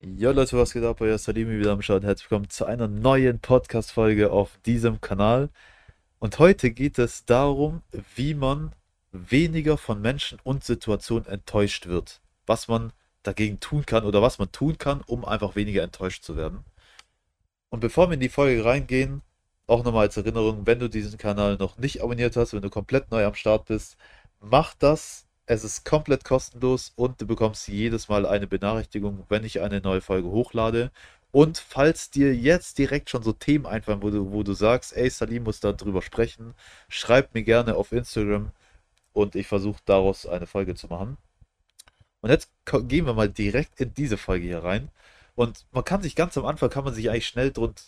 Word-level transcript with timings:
Jo 0.00 0.30
Leute, 0.30 0.56
was 0.56 0.72
geht 0.72 0.84
ab? 0.84 1.00
Euer 1.00 1.18
Salimi 1.18 1.58
wieder 1.58 1.72
am 1.72 1.82
Start. 1.82 2.04
Herzlich 2.04 2.30
willkommen 2.30 2.48
zu 2.48 2.64
einer 2.64 2.86
neuen 2.86 3.40
Podcast-Folge 3.40 4.30
auf 4.30 4.56
diesem 4.64 5.00
Kanal. 5.00 5.48
Und 6.20 6.38
heute 6.38 6.70
geht 6.70 7.00
es 7.00 7.24
darum, 7.24 7.82
wie 8.14 8.34
man 8.34 8.72
weniger 9.10 9.76
von 9.76 10.00
Menschen 10.00 10.38
und 10.44 10.62
Situationen 10.62 11.26
enttäuscht 11.26 11.88
wird. 11.88 12.20
Was 12.46 12.68
man 12.68 12.92
dagegen 13.24 13.58
tun 13.58 13.84
kann 13.86 14.04
oder 14.04 14.22
was 14.22 14.38
man 14.38 14.52
tun 14.52 14.78
kann, 14.78 15.00
um 15.04 15.24
einfach 15.24 15.56
weniger 15.56 15.82
enttäuscht 15.82 16.22
zu 16.22 16.36
werden. 16.36 16.64
Und 17.68 17.80
bevor 17.80 18.08
wir 18.08 18.14
in 18.14 18.20
die 18.20 18.28
Folge 18.28 18.64
reingehen, 18.64 19.22
auch 19.66 19.82
nochmal 19.82 20.06
als 20.06 20.16
Erinnerung, 20.16 20.64
wenn 20.64 20.78
du 20.78 20.88
diesen 20.88 21.18
Kanal 21.18 21.56
noch 21.56 21.76
nicht 21.76 22.04
abonniert 22.04 22.36
hast, 22.36 22.52
wenn 22.52 22.62
du 22.62 22.70
komplett 22.70 23.10
neu 23.10 23.24
am 23.24 23.34
Start 23.34 23.64
bist, 23.64 23.96
mach 24.40 24.74
das 24.74 25.27
es 25.48 25.64
ist 25.64 25.84
komplett 25.86 26.24
kostenlos 26.24 26.92
und 26.94 27.20
du 27.22 27.26
bekommst 27.26 27.68
jedes 27.68 28.08
Mal 28.08 28.26
eine 28.26 28.46
Benachrichtigung, 28.46 29.24
wenn 29.30 29.44
ich 29.44 29.62
eine 29.62 29.80
neue 29.80 30.02
Folge 30.02 30.28
hochlade. 30.28 30.90
Und 31.30 31.56
falls 31.56 32.10
dir 32.10 32.34
jetzt 32.34 32.76
direkt 32.76 33.08
schon 33.08 33.22
so 33.22 33.32
Themen 33.32 33.64
einfallen, 33.64 34.02
wo 34.02 34.10
du, 34.10 34.30
wo 34.30 34.42
du 34.42 34.52
sagst, 34.52 34.94
ey, 34.94 35.08
Salim 35.08 35.44
muss 35.44 35.60
da 35.60 35.72
drüber 35.72 36.02
sprechen, 36.02 36.54
schreib 36.90 37.32
mir 37.34 37.44
gerne 37.44 37.76
auf 37.76 37.92
Instagram 37.92 38.52
und 39.14 39.36
ich 39.36 39.46
versuche 39.46 39.80
daraus 39.86 40.26
eine 40.26 40.46
Folge 40.46 40.74
zu 40.74 40.88
machen. 40.88 41.16
Und 42.20 42.28
jetzt 42.30 42.50
gehen 42.86 43.06
wir 43.06 43.14
mal 43.14 43.30
direkt 43.30 43.80
in 43.80 43.94
diese 43.94 44.18
Folge 44.18 44.46
hier 44.46 44.64
rein. 44.64 44.90
Und 45.34 45.64
man 45.72 45.84
kann 45.84 46.02
sich 46.02 46.14
ganz 46.14 46.36
am 46.36 46.44
Anfang, 46.44 46.68
kann 46.68 46.84
man 46.84 46.94
sich 46.94 47.08
eigentlich 47.08 47.26
schnell 47.26 47.52
drunter, 47.52 47.82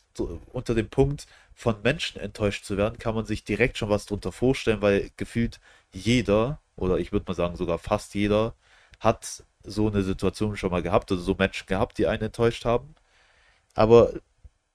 unter 0.52 0.74
dem 0.74 0.88
Punkt 0.88 1.26
von 1.52 1.82
Menschen 1.82 2.20
enttäuscht 2.20 2.64
zu 2.64 2.78
werden, 2.78 2.98
kann 2.98 3.14
man 3.14 3.26
sich 3.26 3.44
direkt 3.44 3.76
schon 3.76 3.90
was 3.90 4.06
drunter 4.06 4.32
vorstellen, 4.32 4.80
weil 4.80 5.10
gefühlt 5.16 5.60
jeder 5.92 6.60
oder 6.80 6.98
ich 6.98 7.12
würde 7.12 7.26
mal 7.28 7.34
sagen 7.34 7.56
sogar 7.56 7.78
fast 7.78 8.14
jeder, 8.14 8.54
hat 9.00 9.44
so 9.62 9.88
eine 9.88 10.02
Situation 10.02 10.56
schon 10.56 10.70
mal 10.70 10.82
gehabt, 10.82 11.10
also 11.10 11.22
so 11.22 11.34
Menschen 11.38 11.66
gehabt, 11.66 11.98
die 11.98 12.06
einen 12.06 12.24
enttäuscht 12.24 12.64
haben. 12.64 12.94
Aber 13.74 14.12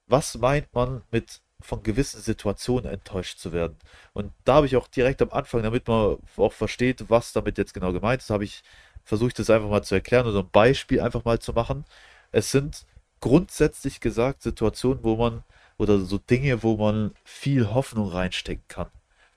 was 0.06 0.38
meint 0.38 0.72
man 0.74 1.02
mit 1.10 1.42
von 1.60 1.82
gewissen 1.82 2.20
Situationen 2.20 2.90
enttäuscht 2.90 3.38
zu 3.38 3.52
werden? 3.52 3.76
Und 4.12 4.32
da 4.44 4.54
habe 4.56 4.66
ich 4.66 4.76
auch 4.76 4.88
direkt 4.88 5.22
am 5.22 5.30
Anfang, 5.30 5.62
damit 5.62 5.88
man 5.88 6.18
auch 6.36 6.52
versteht, 6.52 7.10
was 7.10 7.32
damit 7.32 7.58
jetzt 7.58 7.74
genau 7.74 7.92
gemeint 7.92 8.22
ist, 8.22 8.30
habe 8.30 8.44
ich 8.44 8.62
versucht, 9.04 9.38
das 9.38 9.50
einfach 9.50 9.68
mal 9.68 9.82
zu 9.82 9.94
erklären 9.94 10.26
oder 10.26 10.40
ein 10.40 10.50
Beispiel 10.50 11.00
einfach 11.00 11.24
mal 11.24 11.38
zu 11.38 11.52
machen. 11.52 11.84
Es 12.32 12.50
sind 12.50 12.86
grundsätzlich 13.20 14.00
gesagt 14.00 14.42
Situationen, 14.42 15.04
wo 15.04 15.16
man 15.16 15.44
oder 15.78 15.98
so 16.00 16.18
Dinge, 16.18 16.62
wo 16.62 16.76
man 16.76 17.12
viel 17.24 17.72
Hoffnung 17.72 18.08
reinstecken 18.08 18.64
kann. 18.68 18.88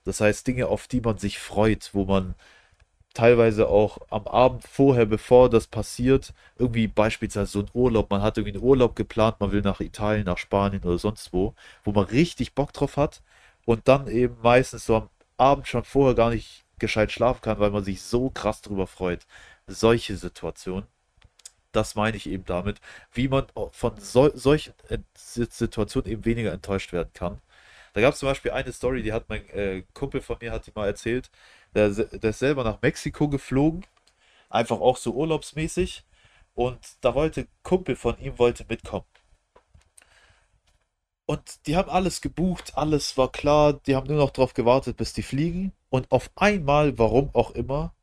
Das 0.04 0.20
heißt 0.20 0.46
Dinge, 0.46 0.68
auf 0.68 0.88
die 0.88 1.00
man 1.00 1.18
sich 1.18 1.38
freut, 1.38 1.90
wo 1.92 2.04
man 2.04 2.34
teilweise 3.14 3.68
auch 3.68 3.98
am 4.10 4.26
Abend 4.26 4.64
vorher, 4.64 5.06
bevor 5.06 5.50
das 5.50 5.66
passiert, 5.66 6.32
irgendwie 6.58 6.86
beispielsweise 6.86 7.50
so 7.50 7.60
ein 7.60 7.70
Urlaub, 7.74 8.10
man 8.10 8.22
hat 8.22 8.38
irgendwie 8.38 8.56
einen 8.56 8.64
Urlaub 8.64 8.96
geplant, 8.96 9.40
man 9.40 9.52
will 9.52 9.62
nach 9.62 9.80
Italien, 9.80 10.26
nach 10.26 10.38
Spanien 10.38 10.82
oder 10.84 10.98
sonst 10.98 11.32
wo, 11.32 11.54
wo 11.84 11.92
man 11.92 12.04
richtig 12.06 12.54
Bock 12.54 12.72
drauf 12.72 12.96
hat 12.96 13.22
und 13.64 13.88
dann 13.88 14.08
eben 14.08 14.36
meistens 14.42 14.86
so 14.86 14.96
am 14.96 15.08
Abend 15.36 15.68
schon 15.68 15.84
vorher 15.84 16.14
gar 16.14 16.30
nicht 16.30 16.64
gescheit 16.78 17.12
schlafen 17.12 17.42
kann, 17.42 17.58
weil 17.60 17.70
man 17.70 17.84
sich 17.84 18.02
so 18.02 18.30
krass 18.30 18.62
drüber 18.62 18.86
freut. 18.86 19.26
Solche 19.66 20.16
Situationen. 20.16 20.86
Das 21.72 21.94
meine 21.94 22.16
ich 22.16 22.28
eben 22.28 22.44
damit, 22.46 22.80
wie 23.12 23.28
man 23.28 23.46
von 23.70 23.92
so, 23.98 24.30
solchen 24.36 24.74
Situationen 25.14 26.10
eben 26.10 26.24
weniger 26.24 26.52
enttäuscht 26.52 26.92
werden 26.92 27.10
kann. 27.14 27.40
Da 27.92 28.00
gab 28.00 28.14
es 28.14 28.20
zum 28.20 28.28
Beispiel 28.28 28.52
eine 28.52 28.72
Story, 28.72 29.02
die 29.02 29.12
hat 29.12 29.28
mein 29.28 29.48
äh, 29.50 29.84
Kumpel 29.94 30.20
von 30.20 30.36
mir, 30.40 30.52
hat 30.52 30.66
die 30.66 30.72
mal 30.74 30.86
erzählt. 30.86 31.30
Der, 31.74 31.90
der 31.90 32.30
ist 32.30 32.38
selber 32.38 32.64
nach 32.64 32.80
Mexiko 32.82 33.28
geflogen, 33.28 33.84
einfach 34.48 34.80
auch 34.80 34.96
so 34.96 35.12
urlaubsmäßig. 35.14 36.04
Und 36.54 36.78
da 37.00 37.14
wollte 37.14 37.46
Kumpel 37.62 37.96
von 37.96 38.18
ihm 38.18 38.38
wollte 38.38 38.64
mitkommen. 38.68 39.06
Und 41.26 41.66
die 41.66 41.76
haben 41.76 41.88
alles 41.88 42.20
gebucht, 42.20 42.72
alles 42.76 43.16
war 43.16 43.30
klar, 43.30 43.74
die 43.74 43.94
haben 43.94 44.08
nur 44.08 44.18
noch 44.18 44.30
darauf 44.30 44.52
gewartet, 44.52 44.96
bis 44.96 45.12
die 45.12 45.22
fliegen. 45.22 45.72
Und 45.88 46.10
auf 46.10 46.30
einmal, 46.34 46.98
warum 46.98 47.30
auch 47.34 47.52
immer, 47.52 47.94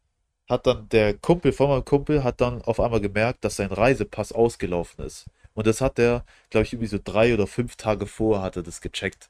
hat 0.50 0.66
dann 0.68 0.88
der 0.90 1.14
Kumpel 1.14 1.52
von 1.52 1.70
meinem 1.70 1.86
Kumpel 1.86 2.24
hat 2.24 2.42
dann 2.42 2.62
auf 2.62 2.80
einmal 2.80 3.02
gemerkt, 3.02 3.44
dass 3.44 3.58
sein 3.58 3.72
Reisepass 3.72 4.32
ausgelaufen 4.32 5.04
ist. 5.06 5.26
Und 5.54 5.68
das 5.68 5.82
hat 5.82 6.00
er, 6.00 6.24
glaube 6.50 6.66
ich, 6.66 6.74
irgendwie 6.74 6.88
so 6.88 7.00
drei 7.04 7.34
oder 7.34 7.48
fünf 7.48 7.76
Tage 7.76 8.08
vorher 8.08 8.44
hat 8.44 8.56
er 8.56 8.64
das 8.64 8.80
gecheckt. 8.82 9.30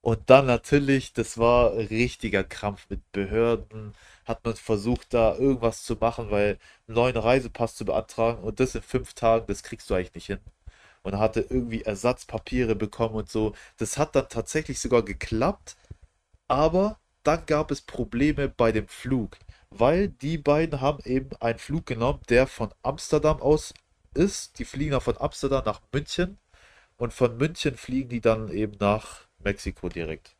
Und 0.00 0.30
dann 0.30 0.46
natürlich, 0.46 1.12
das 1.12 1.38
war 1.38 1.74
richtiger 1.74 2.44
Krampf 2.44 2.86
mit 2.88 3.10
Behörden, 3.12 3.94
hat 4.24 4.44
man 4.44 4.54
versucht, 4.56 5.12
da 5.12 5.36
irgendwas 5.36 5.82
zu 5.82 5.96
machen, 5.96 6.30
weil 6.30 6.58
einen 6.86 6.94
neuen 6.94 7.16
Reisepass 7.16 7.74
zu 7.76 7.84
beantragen 7.84 8.42
und 8.42 8.60
das 8.60 8.74
in 8.74 8.82
fünf 8.82 9.14
Tagen, 9.14 9.46
das 9.48 9.62
kriegst 9.62 9.90
du 9.90 9.94
eigentlich 9.94 10.14
nicht 10.14 10.26
hin. 10.26 10.40
Und 11.02 11.18
hatte 11.18 11.40
irgendwie 11.40 11.82
Ersatzpapiere 11.82 12.74
bekommen 12.76 13.14
und 13.14 13.30
so. 13.30 13.54
Das 13.78 13.98
hat 13.98 14.14
dann 14.16 14.28
tatsächlich 14.28 14.80
sogar 14.80 15.02
geklappt, 15.02 15.76
aber 16.48 16.98
dann 17.22 17.46
gab 17.46 17.70
es 17.70 17.82
Probleme 17.82 18.48
bei 18.48 18.72
dem 18.72 18.88
Flug, 18.88 19.38
weil 19.70 20.08
die 20.08 20.38
beiden 20.38 20.80
haben 20.80 21.00
eben 21.04 21.30
einen 21.40 21.58
Flug 21.58 21.86
genommen, 21.86 22.20
der 22.28 22.46
von 22.46 22.72
Amsterdam 22.82 23.40
aus 23.42 23.74
ist. 24.14 24.58
Die 24.58 24.64
fliegen 24.64 24.92
dann 24.92 25.00
von 25.00 25.18
Amsterdam 25.18 25.64
nach 25.64 25.80
München 25.92 26.38
und 26.96 27.12
von 27.12 27.36
München 27.36 27.76
fliegen 27.76 28.08
die 28.08 28.20
dann 28.20 28.50
eben 28.50 28.74
nach 28.80 29.27
Mexiko 29.44 29.88
direkt. 29.88 30.34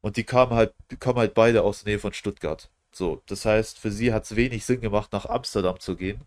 Und 0.00 0.16
die 0.16 0.24
kamen 0.24 0.52
halt, 0.52 0.74
kommen 1.00 1.18
halt 1.18 1.34
beide 1.34 1.62
aus 1.62 1.82
der 1.82 1.92
Nähe 1.92 1.98
von 1.98 2.12
Stuttgart. 2.12 2.70
So, 2.92 3.22
das 3.26 3.44
heißt, 3.44 3.78
für 3.78 3.90
sie 3.90 4.12
hat 4.12 4.24
es 4.24 4.36
wenig 4.36 4.64
Sinn 4.64 4.80
gemacht, 4.80 5.12
nach 5.12 5.26
Amsterdam 5.26 5.80
zu 5.80 5.96
gehen 5.96 6.20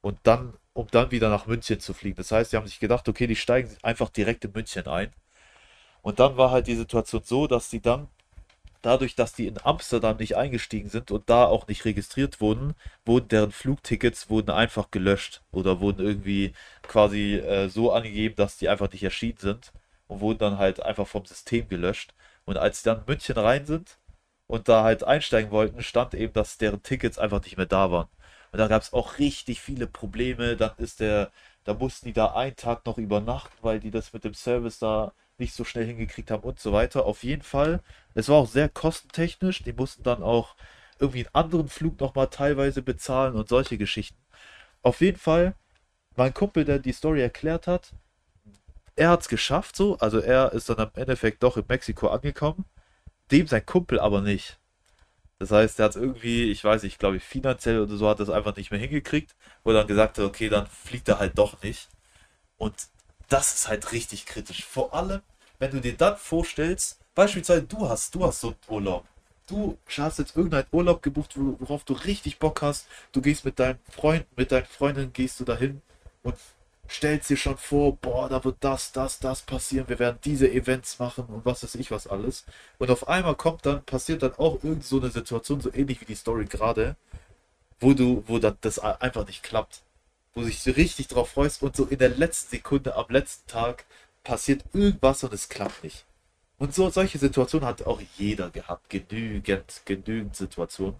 und 0.00 0.18
dann, 0.24 0.54
um 0.74 0.86
dann 0.90 1.10
wieder 1.10 1.28
nach 1.30 1.46
München 1.46 1.80
zu 1.80 1.94
fliegen. 1.94 2.16
Das 2.16 2.32
heißt, 2.32 2.50
sie 2.50 2.56
haben 2.56 2.66
sich 2.66 2.80
gedacht, 2.80 3.08
okay, 3.08 3.26
die 3.26 3.36
steigen 3.36 3.76
einfach 3.82 4.10
direkt 4.10 4.44
in 4.44 4.52
München 4.52 4.86
ein. 4.86 5.12
Und 6.02 6.20
dann 6.20 6.36
war 6.36 6.50
halt 6.50 6.66
die 6.66 6.76
Situation 6.76 7.22
so, 7.24 7.46
dass 7.46 7.70
sie 7.70 7.80
dann, 7.80 8.08
dadurch, 8.82 9.16
dass 9.16 9.32
die 9.34 9.46
in 9.48 9.58
Amsterdam 9.64 10.18
nicht 10.18 10.36
eingestiegen 10.36 10.88
sind 10.88 11.10
und 11.10 11.28
da 11.30 11.46
auch 11.46 11.66
nicht 11.66 11.84
registriert 11.84 12.40
wurden, 12.40 12.74
wurden 13.04 13.28
deren 13.28 13.52
Flugtickets 13.52 14.30
wurden 14.30 14.50
einfach 14.50 14.90
gelöscht 14.90 15.42
oder 15.52 15.80
wurden 15.80 16.04
irgendwie 16.06 16.52
quasi 16.82 17.36
äh, 17.36 17.68
so 17.68 17.92
angegeben, 17.92 18.36
dass 18.36 18.58
die 18.58 18.68
einfach 18.68 18.92
nicht 18.92 19.02
erschienen 19.02 19.38
sind 19.38 19.72
und 20.08 20.20
wurden 20.20 20.38
dann 20.38 20.58
halt 20.58 20.82
einfach 20.82 21.06
vom 21.06 21.24
System 21.24 21.68
gelöscht. 21.68 22.14
Und 22.44 22.58
als 22.58 22.82
sie 22.82 22.90
dann 22.90 23.00
in 23.00 23.04
München 23.06 23.38
rein 23.38 23.66
sind 23.66 23.98
und 24.46 24.68
da 24.68 24.82
halt 24.84 25.04
einsteigen 25.04 25.50
wollten, 25.52 25.82
stand 25.82 26.14
eben, 26.14 26.32
dass 26.32 26.58
deren 26.58 26.82
Tickets 26.82 27.18
einfach 27.18 27.42
nicht 27.44 27.56
mehr 27.56 27.66
da 27.66 27.90
waren. 27.92 28.08
Und 28.52 28.58
da 28.58 28.68
gab 28.68 28.82
es 28.82 28.92
auch 28.92 29.18
richtig 29.18 29.60
viele 29.60 29.86
Probleme. 29.86 30.56
Dann 30.56 30.72
ist 30.78 31.00
der, 31.00 31.30
da 31.64 31.74
mussten 31.74 32.06
die 32.06 32.12
da 32.14 32.34
einen 32.34 32.56
Tag 32.56 32.86
noch 32.86 32.98
übernachten, 32.98 33.56
weil 33.62 33.80
die 33.80 33.90
das 33.90 34.12
mit 34.12 34.24
dem 34.24 34.34
Service 34.34 34.78
da 34.78 35.12
nicht 35.38 35.54
so 35.54 35.64
schnell 35.64 35.86
hingekriegt 35.86 36.30
haben 36.30 36.42
und 36.42 36.58
so 36.58 36.72
weiter. 36.72 37.04
Auf 37.06 37.22
jeden 37.22 37.42
Fall, 37.42 37.82
es 38.14 38.28
war 38.28 38.36
auch 38.36 38.48
sehr 38.48 38.68
kostentechnisch. 38.68 39.62
Die 39.62 39.72
mussten 39.72 40.02
dann 40.02 40.22
auch 40.22 40.56
irgendwie 40.98 41.26
einen 41.26 41.34
anderen 41.34 41.68
Flug 41.68 42.00
nochmal 42.00 42.28
teilweise 42.28 42.82
bezahlen 42.82 43.34
und 43.34 43.48
solche 43.48 43.78
Geschichten. 43.78 44.18
Auf 44.82 45.00
jeden 45.00 45.18
Fall, 45.18 45.54
mein 46.16 46.34
Kumpel, 46.34 46.64
der 46.64 46.78
die 46.78 46.92
Story 46.92 47.22
erklärt 47.22 47.66
hat, 47.66 47.94
er 48.98 49.10
hat 49.10 49.22
es 49.22 49.28
geschafft 49.28 49.76
so, 49.76 49.96
also 49.98 50.18
er 50.18 50.52
ist 50.52 50.68
dann 50.68 50.78
im 50.78 50.90
Endeffekt 50.94 51.42
doch 51.42 51.56
in 51.56 51.64
Mexiko 51.68 52.08
angekommen, 52.08 52.64
dem 53.30 53.46
sein 53.46 53.64
Kumpel 53.64 54.00
aber 54.00 54.22
nicht. 54.22 54.58
Das 55.38 55.52
heißt, 55.52 55.78
er 55.78 55.84
hat 55.86 55.96
es 55.96 56.02
irgendwie, 56.02 56.50
ich 56.50 56.64
weiß 56.64 56.82
nicht, 56.82 56.98
glaube 56.98 57.16
ich, 57.18 57.22
finanziell 57.22 57.80
oder 57.80 57.96
so 57.96 58.08
hat 58.08 58.20
es 58.20 58.30
einfach 58.30 58.56
nicht 58.56 58.72
mehr 58.72 58.80
hingekriegt, 58.80 59.36
wo 59.62 59.70
er 59.70 59.74
dann 59.78 59.86
gesagt 59.86 60.18
hat, 60.18 60.24
okay, 60.24 60.48
dann 60.48 60.66
fliegt 60.66 61.08
er 61.08 61.20
halt 61.20 61.38
doch 61.38 61.62
nicht. 61.62 61.88
Und 62.56 62.74
das 63.28 63.54
ist 63.54 63.68
halt 63.68 63.92
richtig 63.92 64.26
kritisch. 64.26 64.64
Vor 64.64 64.92
allem, 64.94 65.20
wenn 65.60 65.70
du 65.70 65.80
dir 65.80 65.96
dann 65.96 66.16
vorstellst, 66.16 66.98
beispielsweise 67.14 67.62
du 67.62 67.88
hast, 67.88 68.14
du 68.14 68.24
hast 68.24 68.40
so 68.40 68.48
einen 68.48 68.56
Urlaub. 68.68 69.04
Du 69.46 69.78
hast 69.96 70.18
jetzt 70.18 70.36
irgendeinen 70.36 70.66
Urlaub 70.72 71.02
gebucht, 71.02 71.34
worauf 71.36 71.84
du 71.84 71.94
richtig 71.94 72.38
Bock 72.38 72.62
hast. 72.62 72.88
Du 73.12 73.22
gehst 73.22 73.44
mit 73.44 73.58
deinen 73.60 73.78
Freunden, 73.90 74.26
mit 74.36 74.50
deinen 74.50 74.66
Freundinnen 74.66 75.12
gehst 75.12 75.38
du 75.40 75.44
dahin 75.44 75.82
und 76.22 76.36
stellt 76.88 77.28
dir 77.28 77.36
schon 77.36 77.56
vor, 77.56 77.96
boah, 77.96 78.28
da 78.28 78.42
wird 78.42 78.56
das, 78.60 78.92
das, 78.92 79.20
das 79.20 79.42
passieren, 79.42 79.88
wir 79.88 79.98
werden 79.98 80.18
diese 80.24 80.50
Events 80.50 80.98
machen 80.98 81.26
und 81.26 81.44
was 81.44 81.62
weiß 81.62 81.76
ich 81.76 81.90
was 81.90 82.06
alles. 82.06 82.44
Und 82.78 82.90
auf 82.90 83.08
einmal 83.08 83.36
kommt 83.36 83.66
dann, 83.66 83.84
passiert 83.84 84.22
dann 84.22 84.34
auch 84.34 84.64
irgend 84.64 84.84
so 84.84 84.98
eine 84.98 85.10
Situation, 85.10 85.60
so 85.60 85.72
ähnlich 85.72 86.00
wie 86.00 86.06
die 86.06 86.14
Story 86.14 86.46
gerade, 86.46 86.96
wo 87.80 87.92
du, 87.92 88.24
wo 88.26 88.38
dann 88.38 88.56
das 88.62 88.78
einfach 88.78 89.26
nicht 89.26 89.42
klappt. 89.42 89.82
Wo 90.34 90.42
so 90.42 90.70
richtig 90.72 91.08
drauf 91.08 91.30
freust 91.30 91.62
und 91.62 91.76
so 91.76 91.84
in 91.84 91.98
der 91.98 92.10
letzten 92.10 92.50
Sekunde 92.50 92.96
am 92.96 93.06
letzten 93.08 93.48
Tag 93.48 93.84
passiert 94.24 94.64
irgendwas 94.72 95.22
und 95.24 95.32
es 95.32 95.48
klappt 95.48 95.84
nicht. 95.84 96.04
Und 96.58 96.74
so 96.74 96.90
solche 96.90 97.18
Situationen 97.18 97.66
hat 97.66 97.86
auch 97.86 98.00
jeder 98.16 98.50
gehabt. 98.50 98.90
Genügend, 98.90 99.82
genügend 99.84 100.36
Situationen. 100.36 100.96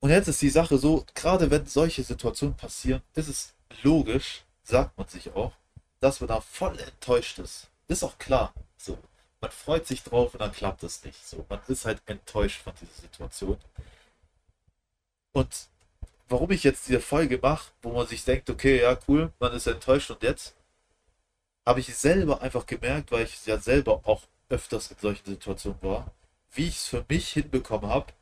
Und 0.00 0.10
jetzt 0.10 0.28
ist 0.28 0.40
die 0.40 0.50
Sache 0.50 0.78
so, 0.78 1.04
gerade 1.14 1.50
wenn 1.50 1.66
solche 1.66 2.02
Situationen 2.02 2.56
passieren, 2.56 3.02
ist 3.14 3.28
es 3.28 3.54
logisch, 3.82 4.44
sagt 4.62 4.96
man 4.96 5.06
sich 5.08 5.32
auch, 5.34 5.52
dass 6.00 6.20
man 6.20 6.28
da 6.28 6.40
voll 6.40 6.78
enttäuscht 6.78 7.38
ist. 7.38 7.68
Ist 7.86 8.02
auch 8.02 8.18
klar. 8.18 8.54
So, 8.78 8.98
man 9.40 9.50
freut 9.50 9.86
sich 9.86 10.02
drauf 10.02 10.32
und 10.32 10.40
dann 10.40 10.52
klappt 10.52 10.82
es 10.82 11.04
nicht. 11.04 11.26
So, 11.26 11.44
man 11.48 11.60
ist 11.68 11.84
halt 11.84 12.00
enttäuscht 12.06 12.62
von 12.62 12.72
dieser 12.80 13.02
Situation. 13.02 13.58
Und 15.32 15.68
warum 16.28 16.50
ich 16.50 16.64
jetzt 16.64 16.88
diese 16.88 17.00
Folge 17.00 17.38
mache, 17.40 17.70
wo 17.82 17.92
man 17.92 18.06
sich 18.06 18.24
denkt, 18.24 18.48
okay, 18.48 18.80
ja, 18.80 18.98
cool, 19.06 19.32
man 19.38 19.52
ist 19.52 19.66
enttäuscht 19.66 20.10
und 20.10 20.22
jetzt, 20.22 20.54
habe 21.66 21.80
ich 21.80 21.94
selber 21.94 22.40
einfach 22.40 22.64
gemerkt, 22.66 23.12
weil 23.12 23.24
ich 23.24 23.44
ja 23.46 23.58
selber 23.58 24.00
auch 24.04 24.22
öfters 24.48 24.90
in 24.90 24.96
solchen 24.98 25.26
Situationen 25.26 25.80
war, 25.82 26.10
wie 26.52 26.68
ich 26.68 26.76
es 26.76 26.86
für 26.86 27.04
mich 27.08 27.28
hinbekommen 27.28 27.90
habe, 27.90 28.12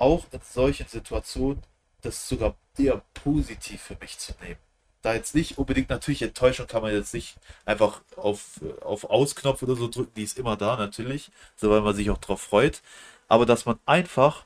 auch 0.00 0.26
in 0.32 0.40
solchen 0.42 0.88
Situationen 0.88 1.62
das 2.02 2.28
sogar 2.28 2.56
eher 2.78 3.02
positiv 3.14 3.82
für 3.82 3.96
mich 4.00 4.18
zu 4.18 4.32
nehmen. 4.42 4.58
Da 5.02 5.14
jetzt 5.14 5.34
nicht 5.34 5.58
unbedingt 5.58 5.88
natürlich 5.88 6.22
Enttäuschung 6.22 6.66
kann 6.66 6.82
man 6.82 6.92
jetzt 6.92 7.14
nicht 7.14 7.36
einfach 7.64 8.02
auf, 8.16 8.60
auf 8.82 9.04
Ausknopf 9.04 9.62
oder 9.62 9.76
so 9.76 9.88
drücken, 9.88 10.12
die 10.16 10.22
ist 10.22 10.38
immer 10.38 10.56
da 10.56 10.76
natürlich, 10.76 11.30
so 11.56 11.70
weil 11.70 11.80
man 11.80 11.94
sich 11.94 12.10
auch 12.10 12.18
drauf 12.18 12.42
freut. 12.42 12.82
Aber 13.28 13.46
dass 13.46 13.64
man 13.64 13.78
einfach 13.86 14.44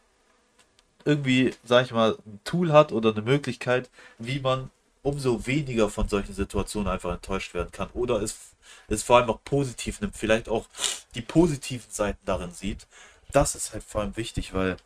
irgendwie, 1.04 1.54
sag 1.64 1.86
ich 1.86 1.92
mal, 1.92 2.16
ein 2.26 2.40
Tool 2.44 2.72
hat 2.72 2.92
oder 2.92 3.10
eine 3.10 3.22
Möglichkeit, 3.22 3.90
wie 4.18 4.40
man 4.40 4.70
umso 5.02 5.46
weniger 5.46 5.90
von 5.90 6.08
solchen 6.08 6.34
Situationen 6.34 6.88
einfach 6.88 7.12
enttäuscht 7.12 7.52
werden 7.54 7.72
kann. 7.72 7.90
Oder 7.92 8.22
es, 8.22 8.54
es 8.88 9.02
vor 9.02 9.18
allem 9.18 9.30
auch 9.30 9.42
positiv 9.44 10.00
nimmt, 10.00 10.16
vielleicht 10.16 10.48
auch 10.48 10.66
die 11.14 11.20
positiven 11.20 11.90
Seiten 11.90 12.24
darin 12.24 12.52
sieht. 12.52 12.86
Das 13.32 13.54
ist 13.54 13.72
halt 13.72 13.84
vor 13.84 14.00
allem 14.00 14.16
wichtig, 14.16 14.54
weil 14.54 14.76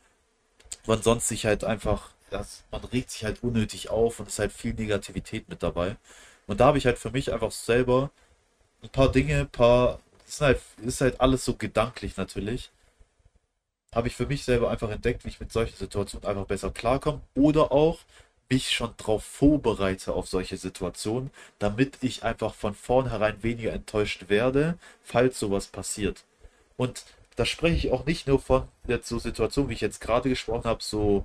man 0.86 1.02
sonst 1.02 1.28
sich 1.28 1.46
halt 1.46 1.64
einfach, 1.64 2.10
das, 2.30 2.64
man 2.70 2.84
regt 2.84 3.10
sich 3.10 3.24
halt 3.24 3.42
unnötig 3.42 3.90
auf 3.90 4.20
und 4.20 4.28
ist 4.28 4.38
halt 4.38 4.52
viel 4.52 4.74
Negativität 4.74 5.48
mit 5.48 5.62
dabei. 5.62 5.96
Und 6.46 6.60
da 6.60 6.66
habe 6.66 6.78
ich 6.78 6.86
halt 6.86 6.98
für 6.98 7.10
mich 7.10 7.32
einfach 7.32 7.52
selber 7.52 8.10
ein 8.82 8.90
paar 8.90 9.12
Dinge, 9.12 9.40
ein 9.40 9.50
paar, 9.50 10.00
ist 10.26 10.40
halt, 10.40 10.60
ist 10.82 11.00
halt 11.00 11.20
alles 11.20 11.44
so 11.44 11.54
gedanklich 11.54 12.16
natürlich 12.16 12.70
habe 13.94 14.08
ich 14.08 14.16
für 14.16 14.26
mich 14.26 14.44
selber 14.44 14.70
einfach 14.70 14.90
entdeckt, 14.90 15.24
wie 15.24 15.28
ich 15.28 15.40
mit 15.40 15.52
solchen 15.52 15.76
Situationen 15.76 16.26
einfach 16.26 16.46
besser 16.46 16.70
klarkomme 16.70 17.20
oder 17.34 17.72
auch 17.72 17.98
mich 18.50 18.70
schon 18.70 18.94
darauf 18.96 19.24
vorbereite 19.24 20.12
auf 20.14 20.28
solche 20.28 20.56
Situationen, 20.56 21.30
damit 21.58 21.98
ich 22.02 22.22
einfach 22.24 22.54
von 22.54 22.74
vornherein 22.74 23.42
weniger 23.42 23.72
enttäuscht 23.72 24.28
werde, 24.28 24.78
falls 25.02 25.38
sowas 25.38 25.66
passiert. 25.66 26.24
Und 26.76 27.04
da 27.38 27.44
spreche 27.44 27.76
ich 27.76 27.93
auch 27.93 28.05
nicht 28.05 28.26
nur 28.26 28.40
von 28.40 28.67
jetzt 28.87 29.08
so 29.08 29.19
Situationen, 29.19 29.70
wie 29.70 29.75
ich 29.75 29.81
jetzt 29.81 30.00
gerade 30.00 30.29
gesprochen 30.29 30.64
habe, 30.64 30.82
so 30.82 31.25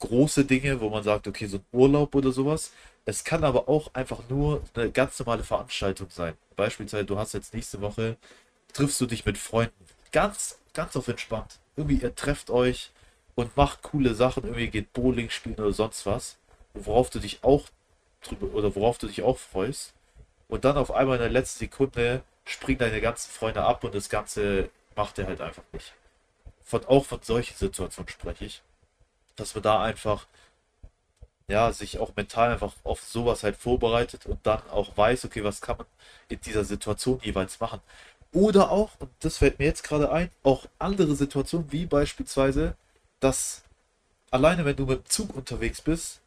große 0.00 0.44
Dinge, 0.44 0.80
wo 0.80 0.90
man 0.90 1.02
sagt, 1.02 1.26
okay, 1.26 1.46
so 1.46 1.58
ein 1.58 1.64
Urlaub 1.72 2.14
oder 2.14 2.32
sowas. 2.32 2.72
Es 3.04 3.24
kann 3.24 3.44
aber 3.44 3.68
auch 3.68 3.94
einfach 3.94 4.20
nur 4.28 4.62
eine 4.74 4.90
ganz 4.90 5.18
normale 5.18 5.44
Veranstaltung 5.44 6.08
sein. 6.10 6.34
Beispielsweise, 6.56 7.04
du 7.04 7.18
hast 7.18 7.32
jetzt 7.32 7.54
nächste 7.54 7.80
Woche, 7.80 8.16
triffst 8.72 9.00
du 9.00 9.06
dich 9.06 9.24
mit 9.24 9.38
Freunden. 9.38 9.84
Ganz 10.12 10.58
ganz 10.74 10.96
auf 10.96 11.08
entspannt. 11.08 11.58
Irgendwie 11.76 11.96
ihr 11.96 12.14
trefft 12.14 12.50
euch 12.50 12.90
und 13.34 13.56
macht 13.56 13.82
coole 13.82 14.14
Sachen, 14.14 14.44
irgendwie 14.44 14.68
geht 14.68 14.92
Bowling 14.92 15.30
spielen 15.30 15.56
oder 15.56 15.72
sonst 15.72 16.06
was, 16.06 16.36
worauf 16.74 17.10
du 17.10 17.18
dich 17.20 17.42
auch 17.42 17.68
drüber 18.22 18.54
oder 18.54 18.74
worauf 18.74 18.98
du 18.98 19.06
dich 19.06 19.22
auch 19.22 19.38
freust. 19.38 19.94
Und 20.48 20.64
dann 20.64 20.76
auf 20.76 20.90
einmal 20.92 21.16
in 21.16 21.22
der 21.22 21.30
letzten 21.30 21.60
Sekunde 21.60 22.22
springen 22.44 22.78
deine 22.80 23.00
ganzen 23.00 23.30
Freunde 23.30 23.62
ab 23.62 23.84
und 23.84 23.94
das 23.94 24.08
Ganze 24.08 24.68
macht 25.00 25.18
er 25.18 25.26
halt 25.28 25.40
einfach 25.40 25.62
nicht. 25.72 25.94
Von, 26.62 26.84
auch 26.84 27.06
von 27.06 27.22
solchen 27.22 27.56
Situationen 27.56 28.10
spreche 28.10 28.44
ich. 28.44 28.62
Dass 29.34 29.54
man 29.54 29.62
da 29.62 29.82
einfach, 29.82 30.26
ja, 31.48 31.72
sich 31.72 31.98
auch 31.98 32.14
mental 32.16 32.52
einfach 32.52 32.74
auf 32.84 33.00
sowas 33.00 33.42
halt 33.42 33.56
vorbereitet 33.56 34.26
und 34.26 34.46
dann 34.46 34.60
auch 34.68 34.94
weiß, 34.94 35.24
okay, 35.24 35.42
was 35.42 35.62
kann 35.62 35.78
man 35.78 35.86
in 36.28 36.38
dieser 36.42 36.64
Situation 36.64 37.18
jeweils 37.22 37.58
machen. 37.60 37.80
Oder 38.32 38.70
auch, 38.70 38.90
und 38.98 39.10
das 39.20 39.38
fällt 39.38 39.58
mir 39.58 39.64
jetzt 39.64 39.84
gerade 39.84 40.12
ein, 40.12 40.30
auch 40.42 40.66
andere 40.78 41.14
Situationen, 41.14 41.72
wie 41.72 41.86
beispielsweise, 41.86 42.76
dass 43.20 43.62
alleine 44.30 44.66
wenn 44.66 44.76
du 44.76 44.84
mit 44.84 44.98
dem 44.98 45.08
Zug 45.08 45.34
unterwegs 45.34 45.80
bist, 45.80 46.20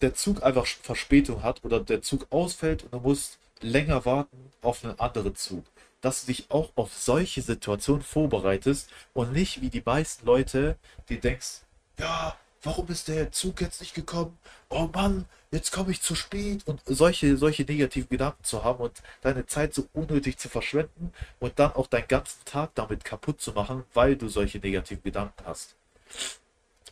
der 0.00 0.14
Zug 0.14 0.42
einfach 0.42 0.66
Verspätung 0.66 1.44
hat 1.44 1.64
oder 1.64 1.78
der 1.78 2.02
Zug 2.02 2.26
ausfällt 2.30 2.82
und 2.82 2.94
du 2.94 2.98
musst 2.98 3.38
länger 3.60 4.04
warten 4.04 4.50
auf 4.60 4.84
einen 4.84 4.98
anderen 4.98 5.36
Zug. 5.36 5.64
Dass 6.00 6.22
du 6.22 6.28
dich 6.28 6.50
auch 6.50 6.70
auf 6.76 6.94
solche 6.94 7.42
Situationen 7.42 8.02
vorbereitest 8.02 8.90
und 9.14 9.32
nicht 9.32 9.60
wie 9.60 9.70
die 9.70 9.82
meisten 9.84 10.26
Leute, 10.26 10.76
die 11.08 11.18
denkst, 11.18 11.62
ja, 11.98 12.36
warum 12.62 12.88
ist 12.88 13.08
der 13.08 13.32
Zug 13.32 13.60
jetzt 13.60 13.80
nicht 13.80 13.94
gekommen? 13.94 14.38
Oh 14.68 14.88
Mann, 14.92 15.24
jetzt 15.50 15.72
komme 15.72 15.90
ich 15.90 16.02
zu 16.02 16.14
spät 16.14 16.66
und 16.66 16.80
solche, 16.86 17.36
solche 17.36 17.64
negativen 17.64 18.08
Gedanken 18.08 18.44
zu 18.44 18.64
haben 18.64 18.80
und 18.80 19.02
deine 19.22 19.46
Zeit 19.46 19.74
so 19.74 19.88
unnötig 19.92 20.38
zu 20.38 20.48
verschwenden 20.48 21.12
und 21.40 21.58
dann 21.58 21.72
auch 21.72 21.86
deinen 21.86 22.08
ganzen 22.08 22.44
Tag 22.44 22.74
damit 22.74 23.04
kaputt 23.04 23.40
zu 23.40 23.52
machen, 23.52 23.84
weil 23.94 24.16
du 24.16 24.28
solche 24.28 24.58
negativen 24.58 25.02
Gedanken 25.02 25.44
hast. 25.44 25.74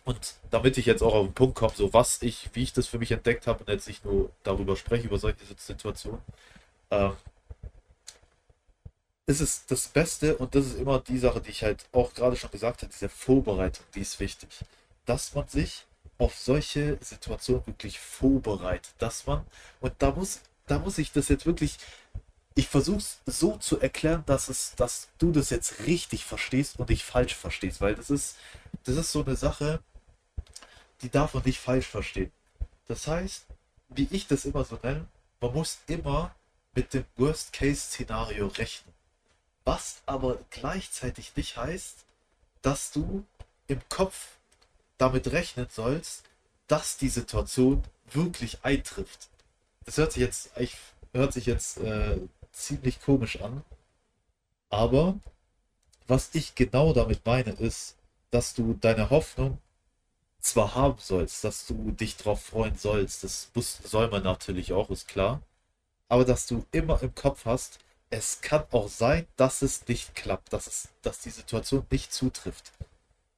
Und 0.05 0.35
damit 0.51 0.79
ich 0.79 0.87
jetzt 0.87 1.03
auch 1.03 1.15
auf 1.15 1.27
den 1.27 1.35
Punkt 1.35 1.57
komme, 1.57 1.75
so 1.75 1.93
was 1.93 2.23
ich, 2.23 2.49
wie 2.53 2.63
ich 2.63 2.73
das 2.73 2.87
für 2.87 2.99
mich 2.99 3.11
entdeckt 3.11 3.47
habe 3.47 3.61
und 3.61 3.69
jetzt 3.69 3.89
nicht 3.89 4.05
nur 4.05 4.31
darüber 4.45 4.77
spreche, 4.77 5.07
über 5.07 5.19
solche 5.19 5.39
Situationen, 5.59 6.21
ähm, 6.91 7.13
ist 9.27 9.41
es 9.41 9.67
das 9.67 9.89
Beste 9.89 10.37
und 10.37 10.55
das 10.55 10.67
ist 10.67 10.79
immer 10.79 11.01
die 11.01 11.19
Sache, 11.19 11.41
die 11.41 11.51
ich 11.51 11.63
halt 11.63 11.85
auch 11.93 12.15
gerade 12.15 12.37
schon 12.37 12.51
gesagt 12.51 12.83
habe, 12.83 12.93
diese 12.93 13.09
Vorbereitung, 13.09 13.85
die 13.95 14.01
ist 14.01 14.21
wichtig 14.21 14.49
dass 15.07 15.35
man 15.35 15.49
sich 15.49 15.87
auf 16.19 16.37
solche 16.37 16.99
Situationen 17.01 17.67
wirklich 17.67 17.99
vorbereitet, 17.99 18.93
dass 18.99 19.27
man, 19.27 19.47
und 19.81 19.95
da 19.99 20.11
muss, 20.11 20.41
da 20.67 20.79
muss 20.79 20.99
ich 20.99 21.13
das 21.13 21.29
jetzt 21.29 21.47
wirklich, 21.47 21.79
ich 22.55 22.69
versuche 22.69 22.99
es 22.99 23.21
so 23.27 23.57
zu 23.57 23.81
erklären, 23.81 24.25
dass 24.27 24.49
es, 24.49 24.75
dass 24.77 25.09
du 25.19 25.31
das 25.31 25.51
jetzt 25.51 25.87
richtig 25.87 26.25
verstehst 26.25 26.79
und 26.79 26.89
nicht 26.89 27.05
falsch 27.05 27.35
verstehst, 27.35 27.81
weil 27.81 27.95
das 27.95 28.11
ist, 28.11 28.37
das 28.85 28.97
ist 28.97 29.13
so 29.13 29.25
eine 29.25 29.37
Sache, 29.37 29.81
die 31.03 31.11
darf 31.11 31.35
man 31.35 31.45
nicht 31.45 31.61
falsch 31.61 31.87
verstehen. 31.87 32.33
Das 32.89 33.07
heißt, 33.07 33.45
wie 33.91 34.09
ich 34.11 34.27
das 34.27 34.45
immer 34.45 34.65
so 34.65 34.79
nenne, 34.83 35.07
man 35.41 35.53
muss 35.53 35.79
immer 35.87 36.35
mit 36.75 36.95
dem 36.95 37.05
Worst-Case-Szenario 37.17 38.49
rechnen. 38.49 38.96
Was 39.67 40.01
aber 40.07 40.39
gleichzeitig 40.51 41.33
nicht 41.35 41.57
heißt, 41.57 42.05
dass 42.63 42.93
du 42.93 43.25
im 43.67 43.81
Kopf 43.89 44.39
damit 44.97 45.33
rechnen 45.33 45.67
sollst, 45.69 46.23
dass 46.69 46.97
die 46.99 47.09
Situation 47.09 47.83
wirklich 48.13 48.59
eintrifft. 48.63 49.29
Das 49.85 49.99
hört 49.99 50.13
sich 50.13 50.23
jetzt, 50.23 50.51
ich, 50.57 50.77
hört 51.13 51.33
sich 51.33 51.47
jetzt 51.47 51.79
äh, 51.79 52.17
ziemlich 52.53 53.03
komisch 53.03 53.41
an. 53.43 53.65
Aber 54.71 55.19
was 56.07 56.31
ich 56.33 56.55
genau 56.55 56.93
damit 56.93 57.27
meine, 57.27 57.51
ist, 57.51 57.97
dass 58.31 58.55
du 58.55 58.75
deine 58.75 59.11
Hoffnung 59.11 59.59
zwar 60.39 60.77
haben 60.77 60.99
sollst, 61.01 61.43
dass 61.43 61.67
du 61.67 61.91
dich 61.91 62.17
darauf 62.17 62.41
freuen 62.41 62.77
sollst, 62.77 63.25
das 63.25 63.51
muss, 63.53 63.79
soll 63.83 64.09
man 64.11 64.23
natürlich 64.23 64.73
auch, 64.73 64.91
ist 64.91 65.09
klar. 65.09 65.43
Aber 66.09 66.25
dass 66.25 66.47
du 66.47 66.65
immer 66.71 67.03
im 67.03 67.17
Kopf 67.17 67.47
hast, 67.47 67.81
es 68.11 68.41
kann 68.41 68.65
auch 68.71 68.89
sein, 68.89 69.27
dass 69.37 69.63
es 69.63 69.87
nicht 69.89 70.15
klappt, 70.15 70.53
dass, 70.53 70.67
es, 70.67 70.89
dass 71.03 71.21
die 71.21 71.31
Situation 71.31 71.87
nicht 71.91 72.13
zutrifft 72.13 72.73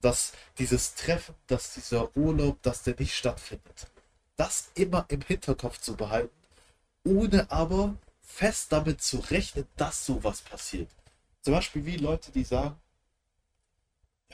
dass 0.01 0.33
dieses 0.59 0.95
Treffen, 0.95 1.35
dass 1.47 1.75
dieser 1.75 2.17
Urlaub, 2.17 2.63
dass 2.63 2.83
der 2.83 2.95
nicht 2.99 3.15
stattfindet. 3.15 3.89
Das 4.37 4.71
immer 4.75 5.05
im 5.09 5.21
Hinterkopf 5.23 5.81
zu 5.81 5.97
behalten, 5.97 6.35
ohne 7.05 7.51
aber 7.51 7.97
fest 8.21 8.73
damit 8.73 9.03
zu 9.03 9.19
rechnen, 9.19 9.67
dass 9.77 10.07
sowas 10.07 10.41
passiert. 10.43 10.89
Zum 11.43 11.55
Beispiel 11.55 11.85
wie 11.85 11.97
Leute, 11.97 12.31
die 12.31 12.45
sagen, 12.45 12.77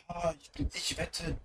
ja, 0.09 0.35
ich, 0.39 0.67
ich 0.75 0.99
wette, 0.99 1.39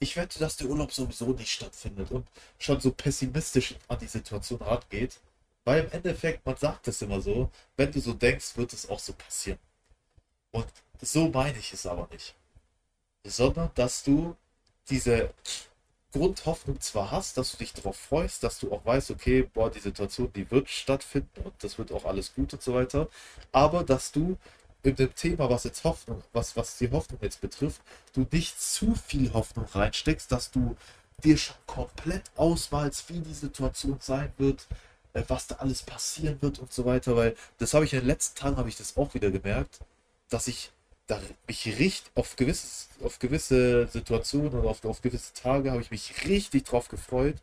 ich 0.00 0.16
wette, 0.16 0.38
dass 0.38 0.56
der 0.56 0.68
Urlaub 0.68 0.92
sowieso 0.92 1.26
nicht 1.26 1.52
stattfindet 1.52 2.10
und 2.10 2.26
schon 2.58 2.80
so 2.80 2.90
pessimistisch 2.90 3.76
an 3.86 3.98
die 3.98 4.06
Situation 4.06 4.60
rangeht. 4.62 5.20
Weil 5.64 5.84
im 5.84 5.92
Endeffekt, 5.92 6.44
man 6.46 6.56
sagt 6.56 6.88
es 6.88 7.02
immer 7.02 7.20
so, 7.20 7.50
wenn 7.76 7.92
du 7.92 8.00
so 8.00 8.14
denkst, 8.14 8.56
wird 8.56 8.72
es 8.72 8.88
auch 8.88 8.98
so 8.98 9.12
passieren. 9.12 9.58
Und 10.52 10.66
so 11.00 11.28
meine 11.28 11.58
ich 11.58 11.72
es 11.72 11.86
aber 11.86 12.08
nicht 12.10 12.34
sondern 13.24 13.70
dass 13.74 14.02
du 14.02 14.36
diese 14.88 15.30
Grundhoffnung 16.12 16.80
zwar 16.80 17.10
hast, 17.12 17.36
dass 17.36 17.52
du 17.52 17.58
dich 17.58 17.72
darauf 17.72 17.96
freust, 17.96 18.42
dass 18.42 18.58
du 18.58 18.72
auch 18.72 18.84
weißt, 18.84 19.12
okay, 19.12 19.42
boah, 19.42 19.70
die 19.70 19.78
Situation, 19.78 20.32
die 20.32 20.50
wird 20.50 20.68
stattfinden 20.68 21.42
und 21.44 21.54
das 21.62 21.78
wird 21.78 21.92
auch 21.92 22.04
alles 22.04 22.34
gut 22.34 22.52
und 22.52 22.62
so 22.62 22.74
weiter, 22.74 23.08
aber 23.52 23.84
dass 23.84 24.10
du 24.10 24.36
in 24.82 24.96
dem 24.96 25.14
Thema, 25.14 25.50
was 25.50 25.64
jetzt 25.64 25.84
Hoffnung, 25.84 26.22
was, 26.32 26.56
was 26.56 26.78
die 26.78 26.90
Hoffnung 26.90 27.20
jetzt 27.22 27.40
betrifft, 27.40 27.82
du 28.14 28.26
nicht 28.32 28.60
zu 28.60 28.94
viel 28.94 29.32
Hoffnung 29.32 29.66
reinsteckst, 29.66 30.32
dass 30.32 30.50
du 30.50 30.74
dir 31.22 31.36
schon 31.36 31.56
komplett 31.66 32.22
ausmalst, 32.34 33.08
wie 33.10 33.20
die 33.20 33.34
Situation 33.34 33.98
sein 34.00 34.32
wird, 34.38 34.66
was 35.28 35.46
da 35.46 35.56
alles 35.56 35.82
passieren 35.82 36.40
wird 36.40 36.58
und 36.58 36.72
so 36.72 36.84
weiter, 36.84 37.16
weil 37.16 37.36
das 37.58 37.74
habe 37.74 37.84
ich 37.84 37.92
in 37.92 38.00
den 38.00 38.06
letzten 38.06 38.38
Tagen, 38.38 38.56
habe 38.56 38.68
ich 38.68 38.76
das 38.76 38.96
auch 38.96 39.14
wieder 39.14 39.30
gemerkt, 39.30 39.80
dass 40.28 40.48
ich 40.48 40.70
da 41.06 41.20
mich 41.48 41.66
richtig 41.66 42.10
auf, 42.14 42.36
gewisses, 42.36 42.88
auf 43.02 43.18
gewisse 43.18 43.88
Situationen 43.88 44.54
oder 44.54 44.70
auf, 44.70 44.84
auf 44.84 45.02
gewisse 45.02 45.32
Tage 45.34 45.72
habe 45.72 45.82
ich 45.82 45.90
mich 45.90 46.24
richtig 46.26 46.64
drauf 46.64 46.88
gefreut 46.88 47.36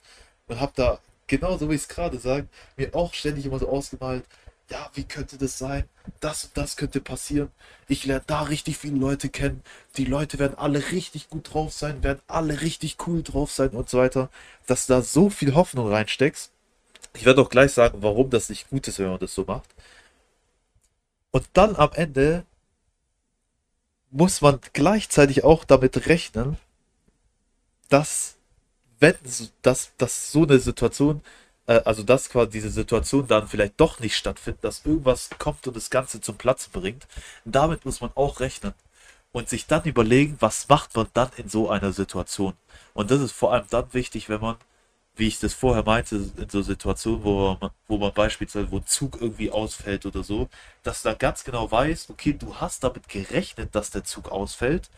und 0.48 0.60
habe 0.60 0.72
da, 0.76 1.00
genauso 1.28 1.70
wie 1.70 1.76
ich 1.76 1.82
es 1.82 1.88
gerade 1.90 2.18
sage, 2.20 2.48
mir 2.78 2.96
auch 2.96 3.14
ständig 3.14 3.46
immer 3.46 3.60
so 3.60 3.68
ausgemalt, 3.68 4.24
ja, 4.70 4.90
wie 4.96 5.04
könnte 5.04 5.38
das 5.38 5.58
sein? 5.58 5.86
Das 6.20 6.46
und 6.46 6.58
das 6.58 6.76
könnte 6.76 7.00
passieren. 7.00 7.52
Ich 7.88 8.06
lerne 8.06 8.24
da 8.28 8.42
richtig 8.44 8.78
viele 8.78 8.98
Leute 8.98 9.30
kennen. 9.30 9.64
Die 9.96 10.06
Leute 10.06 10.40
werden 10.40 10.58
alle 10.58 10.92
richtig 10.92 11.30
gut 11.30 11.54
drauf 11.54 11.74
sein, 11.74 12.04
werden 12.04 12.22
alle 12.28 12.62
richtig 12.62 12.98
cool 13.08 13.24
drauf 13.24 13.52
sein 13.52 13.70
und 13.70 13.90
so 13.90 14.00
weiter. 14.00 14.30
Dass 14.66 14.88
du 14.88 14.94
da 14.94 15.02
so 15.02 15.30
viel 15.30 15.56
Hoffnung 15.56 15.90
reinsteckst. 15.90 16.52
Ich 17.18 17.26
werde 17.26 17.42
auch 17.42 17.50
gleich 17.50 17.72
sagen, 17.74 18.00
warum 18.02 18.30
das 18.30 18.50
nicht 18.50 18.70
gut 18.70 18.88
ist, 18.88 19.00
wenn 19.00 19.10
man 19.10 19.20
das 19.20 19.34
so 19.34 19.44
macht. 19.46 19.70
Und 21.32 21.48
dann 21.54 21.76
am 21.76 21.92
Ende 21.94 22.46
muss 24.12 24.42
man 24.42 24.60
gleichzeitig 24.74 25.44
auch 25.44 25.66
damit 25.66 26.08
rechnen, 26.08 26.58
dass 27.90 28.36
wenn 29.00 29.16
dass, 29.62 29.92
dass 29.98 30.32
so 30.32 30.44
eine 30.44 30.60
Situation 30.60 31.22
äh, 31.68 31.82
also 31.86 32.04
dass 32.04 32.30
quasi 32.30 32.52
diese 32.52 32.70
Situation 32.72 33.28
dann 33.28 33.48
vielleicht 33.48 33.80
doch 33.80 34.00
nicht 34.00 34.16
stattfindet, 34.16 34.64
dass 34.64 34.86
irgendwas 34.86 35.30
kommt 35.38 35.68
und 35.68 35.76
das 35.76 35.90
Ganze 35.90 36.22
zum 36.22 36.38
Platz 36.38 36.68
bringt. 36.70 37.08
Damit 37.46 37.86
muss 37.86 38.02
man 38.02 38.12
auch 38.16 38.40
rechnen 38.40 38.74
und 39.32 39.50
sich 39.50 39.68
dann 39.68 39.84
überlegen, 39.84 40.38
was 40.40 40.70
macht 40.70 40.96
man 40.96 41.08
dann 41.14 41.30
in 41.38 41.50
so 41.50 41.70
einer 41.70 41.94
Situation. 41.94 42.54
Und 42.94 43.12
das 43.12 43.22
ist 43.22 43.34
vor 43.34 43.54
allem 43.54 43.66
dann 43.70 43.94
wichtig, 43.94 44.30
wenn 44.30 44.42
man, 44.42 44.58
wie 45.18 45.28
ich 45.28 45.40
das 45.40 45.54
vorher 45.54 45.84
meinte, 45.84 46.16
in 46.16 46.50
so 46.50 46.62
Situationen, 46.62 47.24
wo 47.24 47.58
man, 47.60 47.72
wo 47.88 47.98
man 47.98 48.14
beispielsweise, 48.14 48.72
wo 48.72 48.78
ein 48.78 48.86
Zug 48.86 49.20
irgendwie 49.20 49.52
ausfällt 49.52 50.06
oder 50.06 50.24
so, 50.24 50.48
dass 50.84 51.02
du 51.02 51.10
dann 51.10 51.18
ganz 51.18 51.44
genau 51.44 51.70
weiß, 51.70 52.10
okay, 52.10 52.34
du 52.34 52.56
hast 52.56 52.84
damit 52.84 53.10
gerechnet, 53.10 53.74
dass 53.76 53.90
der 53.92 54.04
Zug 54.04 54.30
ausfällt 54.32 54.90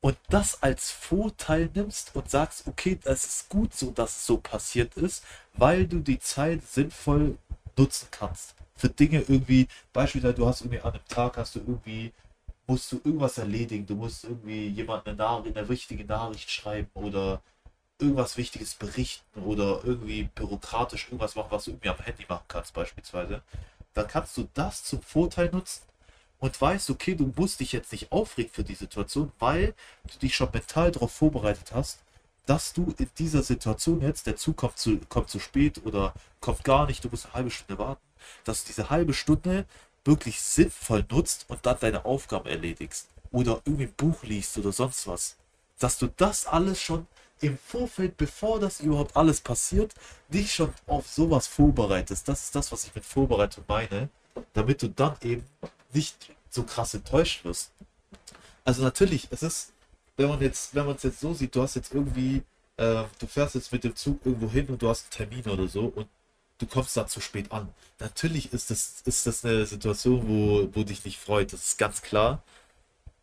und 0.00 0.18
das 0.28 0.62
als 0.62 0.90
Vorteil 0.90 1.70
nimmst 1.74 2.14
und 2.14 2.30
sagst, 2.30 2.66
okay, 2.66 2.98
das 3.02 3.24
ist 3.24 3.48
gut 3.48 3.74
so, 3.74 3.90
dass 3.90 4.16
es 4.16 4.26
so 4.26 4.38
passiert 4.38 4.96
ist, 4.96 5.24
weil 5.54 5.86
du 5.86 6.00
die 6.00 6.18
Zeit 6.18 6.62
sinnvoll 6.62 7.38
nutzen 7.76 8.08
kannst. 8.10 8.54
Für 8.76 8.88
Dinge 8.88 9.20
irgendwie, 9.20 9.68
beispielsweise 9.92 10.34
du 10.34 10.46
hast 10.46 10.60
irgendwie 10.60 10.80
an 10.80 10.92
einem 10.92 11.08
Tag 11.08 11.36
hast 11.36 11.54
du 11.54 11.60
irgendwie, 11.60 12.12
musst 12.66 12.92
du 12.92 13.00
irgendwas 13.04 13.38
erledigen, 13.38 13.86
du 13.86 13.94
musst 13.94 14.24
irgendwie 14.24 14.68
jemand 14.68 15.06
eine, 15.06 15.16
Nachricht, 15.16 15.56
eine 15.56 15.68
wichtige 15.68 16.04
Nachricht 16.04 16.50
schreiben 16.50 16.90
oder 16.94 17.40
irgendwas 18.04 18.36
Wichtiges 18.36 18.74
berichten 18.74 19.42
oder 19.42 19.80
irgendwie 19.84 20.24
bürokratisch 20.34 21.06
irgendwas 21.06 21.34
machen, 21.34 21.50
was 21.50 21.64
du 21.64 21.72
irgendwie 21.72 21.88
am 21.88 21.98
Handy 21.98 22.24
machen 22.28 22.44
kannst 22.48 22.74
beispielsweise. 22.74 23.42
Dann 23.94 24.08
kannst 24.08 24.36
du 24.36 24.48
das 24.54 24.84
zum 24.84 25.02
Vorteil 25.02 25.50
nutzen 25.50 25.82
und 26.40 26.60
weißt, 26.60 26.90
okay, 26.90 27.14
du 27.14 27.32
musst 27.36 27.60
dich 27.60 27.72
jetzt 27.72 27.92
nicht 27.92 28.12
aufregen 28.12 28.52
für 28.52 28.64
die 28.64 28.74
Situation, 28.74 29.32
weil 29.38 29.74
du 30.12 30.18
dich 30.18 30.34
schon 30.34 30.50
mental 30.52 30.92
darauf 30.92 31.12
vorbereitet 31.12 31.72
hast, 31.72 32.00
dass 32.46 32.72
du 32.72 32.94
in 32.98 33.08
dieser 33.18 33.42
Situation 33.42 34.02
jetzt, 34.02 34.26
der 34.26 34.36
Zug 34.36 34.56
kommt 34.56 34.78
zu, 34.78 34.98
kommt 35.08 35.30
zu 35.30 35.38
spät 35.38 35.80
oder 35.84 36.12
kommt 36.40 36.64
gar 36.64 36.86
nicht, 36.86 37.02
du 37.02 37.08
musst 37.08 37.26
eine 37.26 37.34
halbe 37.34 37.50
Stunde 37.50 37.78
warten, 37.78 38.02
dass 38.44 38.62
du 38.62 38.68
diese 38.68 38.90
halbe 38.90 39.14
Stunde 39.14 39.64
wirklich 40.04 40.40
sinnvoll 40.40 41.04
nutzt 41.10 41.46
und 41.48 41.64
dann 41.64 41.78
deine 41.80 42.04
Aufgaben 42.04 42.46
erledigst. 42.46 43.08
Oder 43.32 43.62
irgendwie 43.64 43.84
ein 43.84 43.94
Buch 43.94 44.22
liest 44.22 44.58
oder 44.58 44.72
sonst 44.72 45.06
was. 45.06 45.36
Dass 45.78 45.98
du 45.98 46.08
das 46.08 46.46
alles 46.46 46.80
schon 46.80 47.06
im 47.44 47.58
Vorfeld, 47.58 48.16
bevor 48.16 48.58
das 48.58 48.80
überhaupt 48.80 49.16
alles 49.16 49.40
passiert, 49.40 49.92
dich 50.28 50.54
schon 50.54 50.72
auf 50.86 51.06
sowas 51.06 51.46
vorbereitest. 51.46 52.26
Das 52.28 52.44
ist 52.44 52.54
das, 52.54 52.72
was 52.72 52.84
ich 52.84 52.94
mit 52.94 53.04
Vorbereitung 53.04 53.64
meine. 53.68 54.08
Damit 54.52 54.82
du 54.82 54.88
dann 54.88 55.16
eben 55.22 55.44
nicht 55.92 56.30
so 56.50 56.62
krass 56.62 56.94
enttäuscht 56.94 57.44
wirst. 57.44 57.70
Also 58.64 58.82
natürlich, 58.82 59.28
es 59.30 59.42
ist, 59.42 59.72
wenn 60.16 60.28
man 60.28 60.40
jetzt, 60.40 60.74
wenn 60.74 60.86
man 60.86 60.96
es 60.96 61.02
jetzt 61.02 61.20
so 61.20 61.34
sieht, 61.34 61.54
du 61.54 61.62
hast 61.62 61.76
jetzt 61.76 61.92
irgendwie, 61.92 62.42
äh, 62.76 63.04
du 63.18 63.26
fährst 63.26 63.54
jetzt 63.54 63.72
mit 63.72 63.84
dem 63.84 63.94
Zug 63.94 64.20
irgendwo 64.24 64.50
hin 64.50 64.66
und 64.68 64.80
du 64.80 64.88
hast 64.88 65.04
einen 65.04 65.28
Termin 65.30 65.52
oder 65.52 65.68
so 65.68 65.92
und 65.94 66.08
du 66.58 66.66
kommst 66.66 66.96
da 66.96 67.06
zu 67.06 67.20
spät 67.20 67.52
an. 67.52 67.68
Natürlich 68.00 68.52
ist 68.52 68.70
das, 68.70 69.02
ist 69.04 69.26
das 69.26 69.44
eine 69.44 69.66
Situation, 69.66 70.26
wo, 70.26 70.68
wo 70.74 70.82
dich 70.82 71.04
nicht 71.04 71.18
freut, 71.18 71.52
das 71.52 71.64
ist 71.64 71.78
ganz 71.78 72.02
klar. 72.02 72.42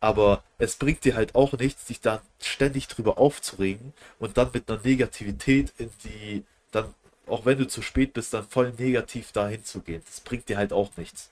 Aber 0.02 0.42
es 0.58 0.74
bringt 0.74 1.04
dir 1.04 1.14
halt 1.14 1.36
auch 1.36 1.52
nichts, 1.52 1.84
dich 1.84 2.00
dann 2.00 2.18
ständig 2.40 2.88
drüber 2.88 3.18
aufzuregen 3.18 3.92
und 4.18 4.36
dann 4.36 4.50
mit 4.52 4.68
einer 4.68 4.80
Negativität 4.82 5.72
in 5.78 5.90
die, 6.02 6.44
dann, 6.72 6.92
auch 7.28 7.46
wenn 7.46 7.58
du 7.58 7.68
zu 7.68 7.82
spät 7.82 8.12
bist, 8.12 8.34
dann 8.34 8.48
voll 8.48 8.72
negativ 8.76 9.30
dahin 9.30 9.64
zu 9.64 9.80
gehen. 9.80 10.02
Das 10.04 10.18
bringt 10.18 10.48
dir 10.48 10.56
halt 10.58 10.72
auch 10.72 10.96
nichts. 10.96 11.30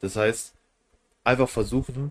Das 0.00 0.16
heißt, 0.16 0.52
einfach 1.22 1.48
versuchen, 1.48 2.10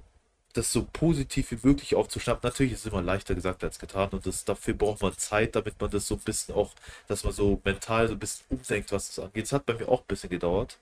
das 0.54 0.72
so 0.72 0.88
positiv 0.94 1.52
wie 1.52 1.68
möglich 1.68 1.94
aufzuschnappen. 1.96 2.50
Natürlich 2.50 2.72
ist 2.72 2.86
es 2.86 2.92
immer 2.94 3.02
leichter 3.02 3.36
gesagt 3.36 3.66
als 3.66 3.78
getan 3.78 4.10
und 4.12 4.26
das, 4.26 4.46
dafür 4.46 4.76
braucht 4.76 5.02
man 5.02 5.18
Zeit, 5.18 5.58
damit 5.58 5.80
man 5.82 5.92
das 5.92 6.08
so 6.08 6.16
ein 6.16 6.22
bisschen 6.22 6.56
auch, 6.56 6.72
dass 7.10 7.26
man 7.26 7.34
so 7.34 7.60
mental 7.66 8.08
so 8.08 8.14
ein 8.14 8.20
bisschen 8.20 8.46
umdenkt, 8.50 8.94
was 8.94 9.08
das 9.14 9.26
angeht. 9.26 9.44
Es 9.46 9.52
hat 9.52 9.66
bei 9.66 9.74
mir 9.74 9.90
auch 9.90 10.02
ein 10.02 10.08
bisschen 10.08 10.30
gedauert. 10.30 10.78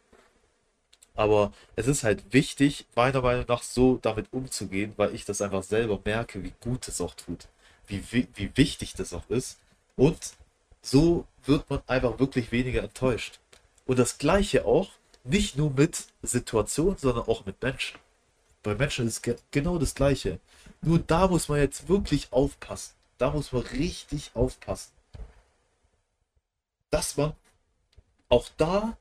Aber 1.15 1.53
es 1.75 1.87
ist 1.87 2.03
halt 2.03 2.33
wichtig, 2.33 2.85
meiner 2.95 3.21
Meinung 3.21 3.45
nach, 3.47 3.63
so 3.63 3.97
damit 4.01 4.27
umzugehen, 4.31 4.93
weil 4.97 5.15
ich 5.15 5.25
das 5.25 5.41
einfach 5.41 5.63
selber 5.63 5.99
merke, 6.03 6.43
wie 6.43 6.53
gut 6.59 6.87
es 6.87 6.99
auch 7.01 7.13
tut. 7.13 7.47
Wie, 7.87 8.03
wie, 8.11 8.51
wichtig 8.55 8.93
das 8.93 9.13
auch 9.13 9.29
ist. 9.29 9.59
Und 9.95 10.33
so 10.81 11.25
wird 11.45 11.69
man 11.69 11.81
einfach 11.87 12.19
wirklich 12.19 12.51
weniger 12.51 12.83
enttäuscht. 12.83 13.39
Und 13.85 13.99
das 13.99 14.17
Gleiche 14.17 14.65
auch, 14.65 14.89
nicht 15.23 15.57
nur 15.57 15.71
mit 15.71 16.05
Situationen, 16.21 16.97
sondern 16.97 17.27
auch 17.27 17.45
mit 17.45 17.61
Menschen. 17.61 17.97
Bei 18.61 18.75
Menschen 18.75 19.07
ist 19.07 19.27
genau 19.51 19.77
das 19.77 19.95
Gleiche. 19.95 20.39
Nur 20.81 20.99
da 20.99 21.27
muss 21.27 21.49
man 21.49 21.59
jetzt 21.59 21.87
wirklich 21.87 22.27
aufpassen. 22.31 22.93
Da 23.17 23.31
muss 23.31 23.51
man 23.51 23.61
richtig 23.63 24.31
aufpassen. 24.33 24.91
Dass 26.89 27.17
man 27.17 27.33
auch 28.29 28.49
da 28.57 28.97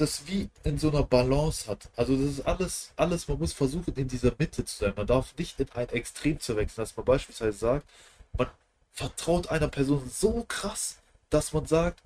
das 0.00 0.26
wie 0.26 0.48
in 0.64 0.78
so 0.78 0.90
einer 0.90 1.02
Balance 1.02 1.68
hat. 1.70 1.88
Also 1.96 2.16
das 2.16 2.38
ist 2.38 2.46
alles, 2.46 2.92
alles, 2.96 3.28
man 3.28 3.38
muss 3.38 3.52
versuchen, 3.52 3.94
in 3.94 4.08
dieser 4.08 4.32
Mitte 4.38 4.64
zu 4.64 4.76
sein. 4.76 4.94
Man 4.96 5.06
darf 5.06 5.36
nicht 5.36 5.60
in 5.60 5.68
ein 5.74 5.88
Extrem 5.90 6.40
zu 6.40 6.56
wechseln, 6.56 6.82
dass 6.82 6.96
man 6.96 7.04
beispielsweise 7.04 7.58
sagt, 7.58 7.86
man 8.36 8.48
vertraut 8.92 9.48
einer 9.48 9.68
Person 9.68 10.10
so 10.12 10.44
krass, 10.48 10.98
dass 11.28 11.52
man 11.52 11.66
sagt, 11.66 12.02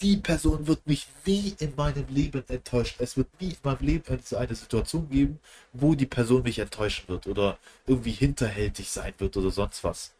die 0.00 0.16
Person 0.16 0.66
wird 0.66 0.86
mich 0.86 1.08
nie 1.26 1.56
in 1.58 1.74
meinem 1.74 2.06
Leben 2.08 2.44
enttäuschen. 2.48 2.96
Es 3.02 3.16
wird 3.16 3.28
nie 3.40 3.50
in 3.50 3.56
meinem 3.64 3.84
Leben 3.84 4.20
eine 4.36 4.54
Situation 4.54 5.08
geben, 5.10 5.40
wo 5.72 5.94
die 5.94 6.06
Person 6.06 6.42
mich 6.42 6.60
enttäuschen 6.60 7.08
wird 7.08 7.26
oder 7.26 7.58
irgendwie 7.86 8.12
hinterhältig 8.12 8.90
sein 8.90 9.14
wird 9.18 9.36
oder 9.36 9.50
sonst 9.50 9.82
was. 9.82 10.12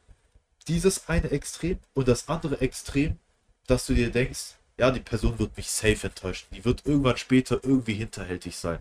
Dieses 0.66 1.08
eine 1.08 1.30
Extrem 1.30 1.78
und 1.94 2.08
das 2.08 2.28
andere 2.28 2.60
Extrem, 2.60 3.18
dass 3.66 3.86
du 3.86 3.94
dir 3.94 4.10
denkst, 4.10 4.57
ja, 4.78 4.90
die 4.90 5.00
Person 5.00 5.38
wird 5.38 5.56
mich 5.56 5.70
safe 5.70 6.06
enttäuschen. 6.06 6.48
Die 6.52 6.64
wird 6.64 6.86
irgendwann 6.86 7.16
später 7.16 7.60
irgendwie 7.62 7.94
hinterhältig 7.94 8.56
sein. 8.56 8.78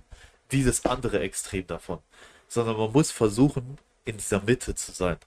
Dieses 0.51 0.85
andere 0.85 1.19
Extrem 1.19 1.65
davon. 1.67 1.99
Sondern 2.47 2.77
man 2.77 2.91
muss 2.91 3.11
versuchen, 3.11 3.77
in 4.05 4.17
dieser 4.17 4.41
Mitte 4.41 4.75
zu 4.75 4.91
sein. 4.91 5.17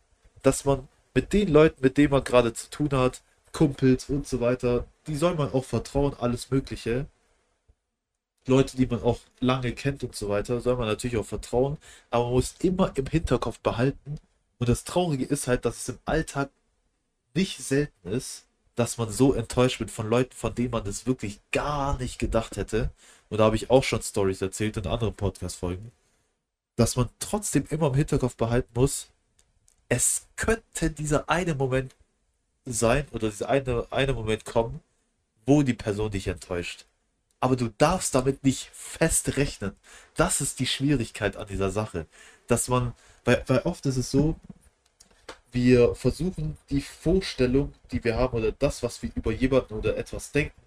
Dass 0.42 0.64
man 0.64 0.88
mit 1.14 1.32
den 1.32 1.48
Leuten, 1.48 1.82
mit 1.82 1.98
denen 1.98 2.12
man 2.12 2.24
gerade 2.24 2.54
zu 2.54 2.70
tun 2.70 2.90
hat, 2.92 3.22
Kumpels 3.52 4.08
und 4.08 4.28
so 4.28 4.40
weiter, 4.40 4.86
die 5.06 5.16
soll 5.16 5.34
man 5.34 5.52
auch 5.52 5.64
vertrauen, 5.64 6.14
alles 6.18 6.50
Mögliche. 6.50 7.06
Leute, 8.46 8.76
die 8.76 8.86
man 8.86 9.02
auch 9.02 9.18
lange 9.40 9.72
kennt 9.72 10.04
und 10.04 10.14
so 10.14 10.28
weiter, 10.28 10.60
soll 10.60 10.76
man 10.76 10.86
natürlich 10.86 11.16
auch 11.16 11.26
vertrauen, 11.26 11.78
aber 12.10 12.24
man 12.24 12.34
muss 12.34 12.54
immer 12.60 12.92
im 12.96 13.06
Hinterkopf 13.06 13.58
behalten. 13.58 14.18
Und 14.58 14.68
das 14.68 14.84
Traurige 14.84 15.24
ist 15.24 15.46
halt, 15.46 15.64
dass 15.64 15.78
es 15.78 15.88
im 15.90 15.98
Alltag 16.04 16.50
nicht 17.34 17.58
selten 17.58 18.08
ist, 18.08 18.46
dass 18.80 18.96
man 18.96 19.10
so 19.12 19.34
enttäuscht 19.34 19.78
wird 19.78 19.90
von 19.90 20.08
Leuten, 20.08 20.32
von 20.32 20.54
denen 20.54 20.70
man 20.70 20.82
das 20.82 21.04
wirklich 21.04 21.38
gar 21.52 21.98
nicht 21.98 22.18
gedacht 22.18 22.56
hätte. 22.56 22.88
Und 23.28 23.36
da 23.36 23.44
habe 23.44 23.56
ich 23.56 23.68
auch 23.68 23.84
schon 23.84 24.00
Stories 24.00 24.40
erzählt 24.40 24.78
in 24.78 24.86
anderen 24.86 25.12
Podcast-Folgen, 25.12 25.92
dass 26.76 26.96
man 26.96 27.10
trotzdem 27.18 27.66
immer 27.68 27.88
im 27.88 27.94
Hinterkopf 27.94 28.36
behalten 28.36 28.70
muss, 28.72 29.08
es 29.90 30.28
könnte 30.36 30.90
dieser 30.90 31.28
eine 31.28 31.54
Moment 31.54 31.94
sein 32.64 33.06
oder 33.12 33.28
dieser 33.28 33.50
eine, 33.50 33.86
eine 33.90 34.14
Moment 34.14 34.46
kommen, 34.46 34.80
wo 35.44 35.62
die 35.62 35.74
Person 35.74 36.10
dich 36.10 36.28
enttäuscht. 36.28 36.86
Aber 37.38 37.56
du 37.56 37.68
darfst 37.76 38.14
damit 38.14 38.44
nicht 38.44 38.70
fest 38.72 39.36
rechnen. 39.36 39.76
Das 40.14 40.40
ist 40.40 40.58
die 40.58 40.66
Schwierigkeit 40.66 41.36
an 41.36 41.48
dieser 41.48 41.70
Sache. 41.70 42.06
Dass 42.46 42.68
man, 42.68 42.94
weil, 43.26 43.44
weil 43.46 43.58
oft 43.60 43.84
ist 43.84 43.98
es 43.98 44.10
so, 44.10 44.36
wir 45.52 45.94
versuchen 45.94 46.56
die 46.70 46.80
Vorstellung, 46.80 47.72
die 47.90 48.02
wir 48.04 48.16
haben, 48.16 48.38
oder 48.38 48.52
das, 48.52 48.82
was 48.82 49.02
wir 49.02 49.10
über 49.14 49.32
jemanden 49.32 49.74
oder 49.74 49.96
etwas 49.96 50.32
denken, 50.32 50.60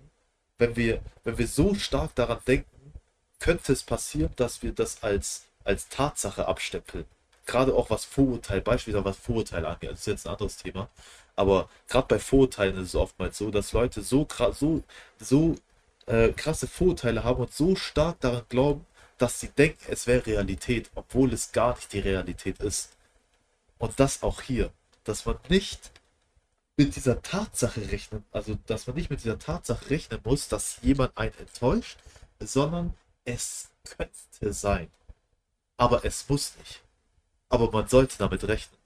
wenn 0.57 0.75
wir, 0.75 1.01
wenn 1.23 1.37
wir 1.37 1.47
so 1.47 1.73
stark 1.75 2.15
daran 2.15 2.39
denken, 2.47 2.93
könnte 3.39 3.73
es 3.73 3.83
passieren, 3.83 4.31
dass 4.35 4.63
wir 4.63 4.71
das 4.71 5.03
als, 5.03 5.43
als 5.63 5.89
Tatsache 5.89 6.47
abstempeln. 6.47 7.05
Gerade 7.45 7.73
auch 7.73 7.89
was 7.89 8.05
Vorurteil, 8.05 8.61
beispielsweise 8.61 9.05
was 9.05 9.17
Vorurteil 9.17 9.65
angeht, 9.65 9.91
das 9.91 9.99
ist 10.01 10.07
jetzt 10.07 10.27
ein 10.27 10.33
anderes 10.33 10.57
Thema. 10.57 10.89
Aber 11.35 11.69
gerade 11.87 12.07
bei 12.07 12.19
Vorurteilen 12.19 12.77
ist 12.77 12.89
es 12.89 12.95
oftmals 12.95 13.37
so, 13.37 13.51
dass 13.51 13.73
Leute 13.73 14.01
so, 14.01 14.27
so, 14.53 14.83
so 15.19 15.55
äh, 16.05 16.29
krasse 16.29 16.67
Vorurteile 16.67 17.23
haben 17.23 17.41
und 17.41 17.53
so 17.53 17.75
stark 17.75 18.19
daran 18.21 18.43
glauben, 18.49 18.85
dass 19.17 19.39
sie 19.39 19.49
denken, 19.49 19.83
es 19.89 20.07
wäre 20.07 20.25
Realität, 20.25 20.89
obwohl 20.95 21.33
es 21.33 21.51
gar 21.51 21.75
nicht 21.75 21.91
die 21.93 21.99
Realität 21.99 22.59
ist. 22.59 22.95
Und 23.83 23.99
das 23.99 24.23
auch 24.23 24.39
hier, 24.39 24.71
dass 25.03 25.25
man 25.25 25.37
nicht 25.49 25.91
mit 26.77 26.95
dieser 26.95 27.21
Tatsache 27.21 27.91
rechnen, 27.91 28.23
also 28.31 28.57
dass 28.65 28.87
man 28.87 28.95
nicht 28.95 29.09
mit 29.09 29.21
dieser 29.21 29.37
Tatsache 29.37 29.89
rechnen 29.89 30.21
muss, 30.23 30.47
dass 30.47 30.77
jemand 30.83 31.17
einen 31.17 31.33
enttäuscht, 31.37 31.99
sondern 32.39 32.93
es 33.25 33.71
könnte 33.83 34.53
sein. 34.53 34.89
Aber 35.75 36.05
es 36.05 36.29
muss 36.29 36.55
nicht. 36.59 36.81
Aber 37.49 37.71
man 37.71 37.89
sollte 37.89 38.17
damit 38.19 38.47
rechnen. 38.47 38.79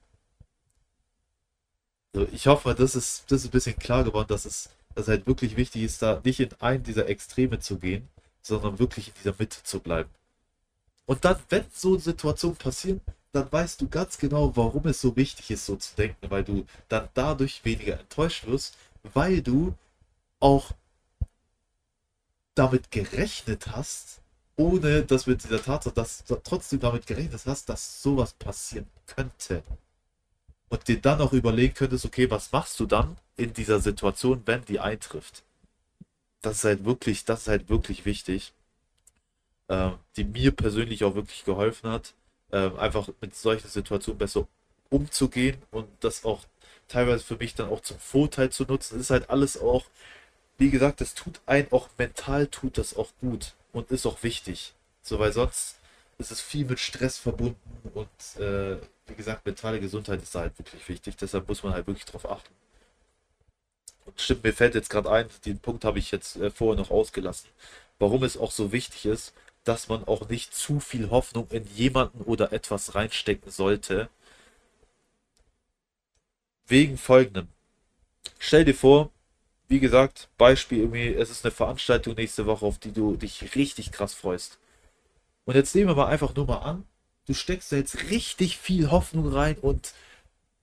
So, 2.12 2.26
ich 2.32 2.48
hoffe, 2.48 2.74
das 2.74 2.96
ist, 2.96 3.30
das 3.30 3.42
ist 3.42 3.44
ein 3.46 3.52
bisschen 3.52 3.78
klar 3.78 4.02
geworden, 4.02 4.26
dass 4.26 4.46
es, 4.46 4.70
dass 4.96 5.06
halt 5.06 5.28
wirklich 5.28 5.54
wichtig 5.54 5.84
ist, 5.84 6.02
da 6.02 6.20
nicht 6.24 6.40
in 6.40 6.52
einen 6.54 6.82
dieser 6.82 7.08
Extreme 7.08 7.60
zu 7.60 7.78
gehen, 7.78 8.08
sondern 8.42 8.80
wirklich 8.80 9.06
in 9.06 9.14
dieser 9.22 9.36
Mitte 9.38 9.62
zu 9.62 9.78
bleiben. 9.78 10.10
Und 11.06 11.24
dann, 11.24 11.38
wenn 11.50 11.66
so 11.72 11.96
Situationen 11.96 12.56
passieren, 12.56 13.00
dann 13.32 13.50
weißt 13.50 13.80
du 13.80 13.88
ganz 13.88 14.18
genau, 14.18 14.56
warum 14.56 14.86
es 14.86 15.00
so 15.00 15.16
wichtig 15.16 15.50
ist, 15.50 15.66
so 15.66 15.76
zu 15.76 15.94
denken, 15.96 16.30
weil 16.30 16.44
du 16.44 16.66
dann 16.88 17.08
dadurch 17.14 17.64
weniger 17.64 18.00
enttäuscht 18.00 18.46
wirst, 18.46 18.76
weil 19.14 19.42
du 19.42 19.74
auch 20.40 20.72
damit 22.54 22.90
gerechnet 22.90 23.68
hast, 23.68 24.20
ohne 24.56 25.04
dass 25.04 25.26
mit 25.26 25.44
dieser 25.44 25.62
Tatsache, 25.62 25.94
dass 25.94 26.24
du 26.24 26.34
trotzdem 26.36 26.80
damit 26.80 27.06
gerechnet 27.06 27.40
hast, 27.46 27.68
dass 27.68 28.02
sowas 28.02 28.32
passieren 28.32 28.86
könnte. 29.06 29.62
Und 30.68 30.88
dir 30.88 31.00
dann 31.00 31.20
auch 31.20 31.32
überlegen 31.32 31.74
könntest, 31.74 32.04
okay, 32.04 32.30
was 32.30 32.52
machst 32.52 32.78
du 32.80 32.86
dann 32.86 33.16
in 33.36 33.52
dieser 33.54 33.80
Situation, 33.80 34.42
wenn 34.46 34.64
die 34.64 34.80
eintrifft? 34.80 35.44
Das 36.42 36.58
ist 36.58 36.64
halt 36.64 36.84
wirklich, 36.84 37.24
das 37.24 37.42
ist 37.42 37.48
halt 37.48 37.68
wirklich 37.68 38.04
wichtig, 38.04 38.52
äh, 39.68 39.92
die 40.16 40.24
mir 40.24 40.50
persönlich 40.50 41.04
auch 41.04 41.14
wirklich 41.14 41.44
geholfen 41.44 41.90
hat, 41.90 42.14
äh, 42.50 42.70
einfach 42.76 43.08
mit 43.20 43.36
solchen 43.36 43.68
Situationen 43.68 44.18
besser 44.18 44.46
umzugehen 44.90 45.56
und 45.70 45.88
das 46.00 46.24
auch 46.24 46.44
teilweise 46.88 47.22
für 47.24 47.36
mich 47.36 47.54
dann 47.54 47.68
auch 47.68 47.80
zum 47.80 47.98
Vorteil 47.98 48.50
zu 48.50 48.64
nutzen. 48.64 49.00
Ist 49.00 49.10
halt 49.10 49.30
alles 49.30 49.60
auch, 49.60 49.84
wie 50.56 50.70
gesagt, 50.70 51.00
das 51.00 51.14
tut 51.14 51.40
einen 51.46 51.70
auch 51.72 51.88
mental, 51.98 52.46
tut 52.46 52.78
das 52.78 52.96
auch 52.96 53.10
gut 53.20 53.54
und 53.72 53.90
ist 53.90 54.06
auch 54.06 54.22
wichtig. 54.22 54.74
So, 55.02 55.18
weil 55.18 55.32
sonst 55.32 55.76
ist 56.18 56.30
es 56.30 56.40
viel 56.40 56.64
mit 56.64 56.80
Stress 56.80 57.18
verbunden 57.18 57.56
und 57.94 58.42
äh, 58.42 58.78
wie 59.06 59.14
gesagt, 59.14 59.46
mentale 59.46 59.80
Gesundheit 59.80 60.22
ist 60.22 60.34
da 60.34 60.40
halt 60.40 60.58
wirklich 60.58 60.86
wichtig. 60.88 61.16
Deshalb 61.16 61.48
muss 61.48 61.62
man 61.62 61.72
halt 61.72 61.86
wirklich 61.86 62.04
drauf 62.04 62.28
achten. 62.28 62.52
Und 64.04 64.20
stimmt, 64.20 64.44
mir 64.44 64.52
fällt 64.52 64.74
jetzt 64.74 64.90
gerade 64.90 65.10
ein, 65.10 65.28
den 65.44 65.58
Punkt 65.58 65.84
habe 65.84 65.98
ich 65.98 66.10
jetzt 66.10 66.36
äh, 66.36 66.50
vorher 66.50 66.80
noch 66.80 66.90
ausgelassen, 66.90 67.48
warum 67.98 68.24
es 68.24 68.36
auch 68.36 68.50
so 68.50 68.72
wichtig 68.72 69.06
ist, 69.06 69.32
dass 69.68 69.88
man 69.88 70.04
auch 70.04 70.30
nicht 70.30 70.54
zu 70.54 70.80
viel 70.80 71.10
Hoffnung 71.10 71.46
in 71.50 71.64
jemanden 71.74 72.22
oder 72.22 72.54
etwas 72.54 72.94
reinstecken 72.94 73.52
sollte. 73.52 74.08
Wegen 76.66 76.96
folgendem. 76.96 77.48
Stell 78.38 78.64
dir 78.64 78.74
vor, 78.74 79.10
wie 79.68 79.78
gesagt, 79.78 80.30
Beispiel 80.38 80.78
irgendwie, 80.78 81.12
es 81.12 81.28
ist 81.28 81.44
eine 81.44 81.52
Veranstaltung 81.52 82.14
nächste 82.14 82.46
Woche, 82.46 82.64
auf 82.64 82.78
die 82.78 82.92
du 82.92 83.16
dich 83.16 83.54
richtig 83.56 83.92
krass 83.92 84.14
freust. 84.14 84.58
Und 85.44 85.54
jetzt 85.54 85.74
nehmen 85.74 85.88
wir 85.88 85.94
mal 85.96 86.06
einfach 86.06 86.34
nur 86.34 86.46
mal 86.46 86.60
an, 86.60 86.86
du 87.26 87.34
steckst 87.34 87.70
da 87.70 87.76
jetzt 87.76 88.10
richtig 88.10 88.56
viel 88.56 88.90
Hoffnung 88.90 89.28
rein 89.28 89.58
und 89.58 89.92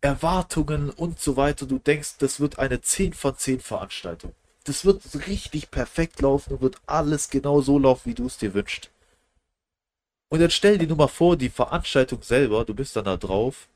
Erwartungen 0.01 0.89
und 0.89 1.19
so 1.19 1.37
weiter. 1.37 1.67
Du 1.67 1.77
denkst, 1.77 2.15
das 2.17 2.39
wird 2.39 2.57
eine 2.57 2.81
10 2.81 3.13
von 3.13 3.37
10 3.37 3.59
Veranstaltung. 3.59 4.33
Das 4.63 4.83
wird 4.83 5.03
richtig 5.27 5.69
perfekt 5.69 6.21
laufen 6.21 6.53
und 6.53 6.61
wird 6.61 6.77
alles 6.87 7.29
genau 7.29 7.61
so 7.61 7.77
laufen, 7.77 8.09
wie 8.09 8.15
du 8.15 8.25
es 8.25 8.39
dir 8.39 8.55
wünschst. 8.55 8.89
Und 10.35 10.41
jetzt 10.41 10.55
stell 10.55 10.77
dir 10.77 10.87
nur 10.87 10.97
mal 10.97 11.07
vor, 11.07 11.37
die 11.37 11.49
Veranstaltung 11.49 12.21
selber, 12.21 12.65
du 12.65 12.73
bist 12.73 12.97
dann 12.97 13.05
da 13.05 13.15
drauf 13.15 13.69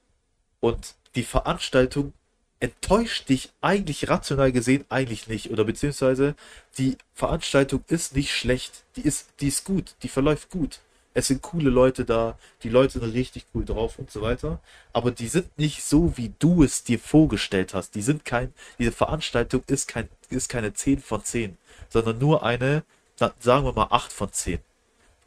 und 0.59 0.95
die 1.15 1.23
Veranstaltung 1.23 2.11
enttäuscht 2.59 3.29
dich 3.29 3.49
eigentlich 3.61 4.09
rational 4.09 4.51
gesehen 4.51 4.83
eigentlich 4.89 5.27
nicht. 5.27 5.51
Oder 5.51 5.63
beziehungsweise 5.63 6.35
die 6.77 6.97
Veranstaltung 7.13 7.85
ist 7.87 8.13
nicht 8.13 8.33
schlecht. 8.33 8.83
Die 8.97 9.01
ist, 9.03 9.29
die 9.39 9.47
ist 9.47 9.63
gut, 9.63 9.95
die 10.03 10.09
verläuft 10.09 10.49
gut 10.49 10.81
es 11.13 11.27
sind 11.27 11.41
coole 11.41 11.69
Leute 11.69 12.05
da, 12.05 12.37
die 12.63 12.69
Leute 12.69 12.99
sind 12.99 13.13
richtig 13.13 13.45
cool 13.53 13.65
drauf 13.65 13.97
und 13.97 14.11
so 14.11 14.21
weiter. 14.21 14.59
Aber 14.93 15.11
die 15.11 15.27
sind 15.27 15.57
nicht 15.57 15.83
so, 15.83 16.17
wie 16.17 16.33
du 16.39 16.63
es 16.63 16.83
dir 16.83 16.99
vorgestellt 16.99 17.73
hast. 17.73 17.95
Die 17.95 18.01
sind 18.01 18.25
kein, 18.25 18.53
diese 18.77 18.91
Veranstaltung 18.91 19.63
ist 19.67 19.87
kein, 19.87 20.09
ist 20.29 20.49
keine 20.49 20.73
10 20.73 20.99
von 20.99 21.23
10, 21.23 21.57
sondern 21.89 22.19
nur 22.19 22.43
eine, 22.43 22.83
sagen 23.15 23.65
wir 23.65 23.73
mal 23.73 23.87
8 23.89 24.11
von 24.11 24.31
10. 24.31 24.59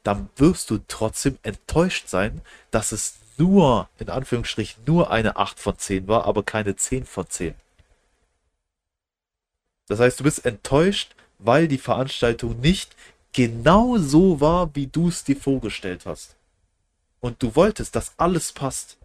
Dann 0.02 0.28
wirst 0.36 0.70
du 0.70 0.78
trotzdem 0.88 1.38
enttäuscht 1.42 2.08
sein, 2.08 2.40
dass 2.70 2.92
es 2.92 3.18
nur, 3.38 3.88
in 3.98 4.08
Anführungsstrichen, 4.08 4.84
nur 4.86 5.10
eine 5.10 5.36
8 5.36 5.58
von 5.58 5.78
10 5.78 6.08
war, 6.08 6.26
aber 6.26 6.42
keine 6.42 6.76
10 6.76 7.06
von 7.06 7.28
10. 7.28 7.54
Das 9.88 10.00
heißt, 10.00 10.20
du 10.20 10.24
bist 10.24 10.44
enttäuscht, 10.44 11.14
weil 11.38 11.68
die 11.68 11.78
Veranstaltung 11.78 12.60
nicht 12.60 12.94
genau 13.32 13.98
so 13.98 14.40
war, 14.40 14.74
wie 14.74 14.86
du 14.86 15.08
es 15.08 15.24
dir 15.24 15.36
vorgestellt 15.36 16.06
hast. 16.06 16.36
Und 17.20 17.42
du 17.42 17.54
wolltest, 17.56 17.96
dass 17.96 18.12
alles 18.16 18.52
passt. 18.52 18.96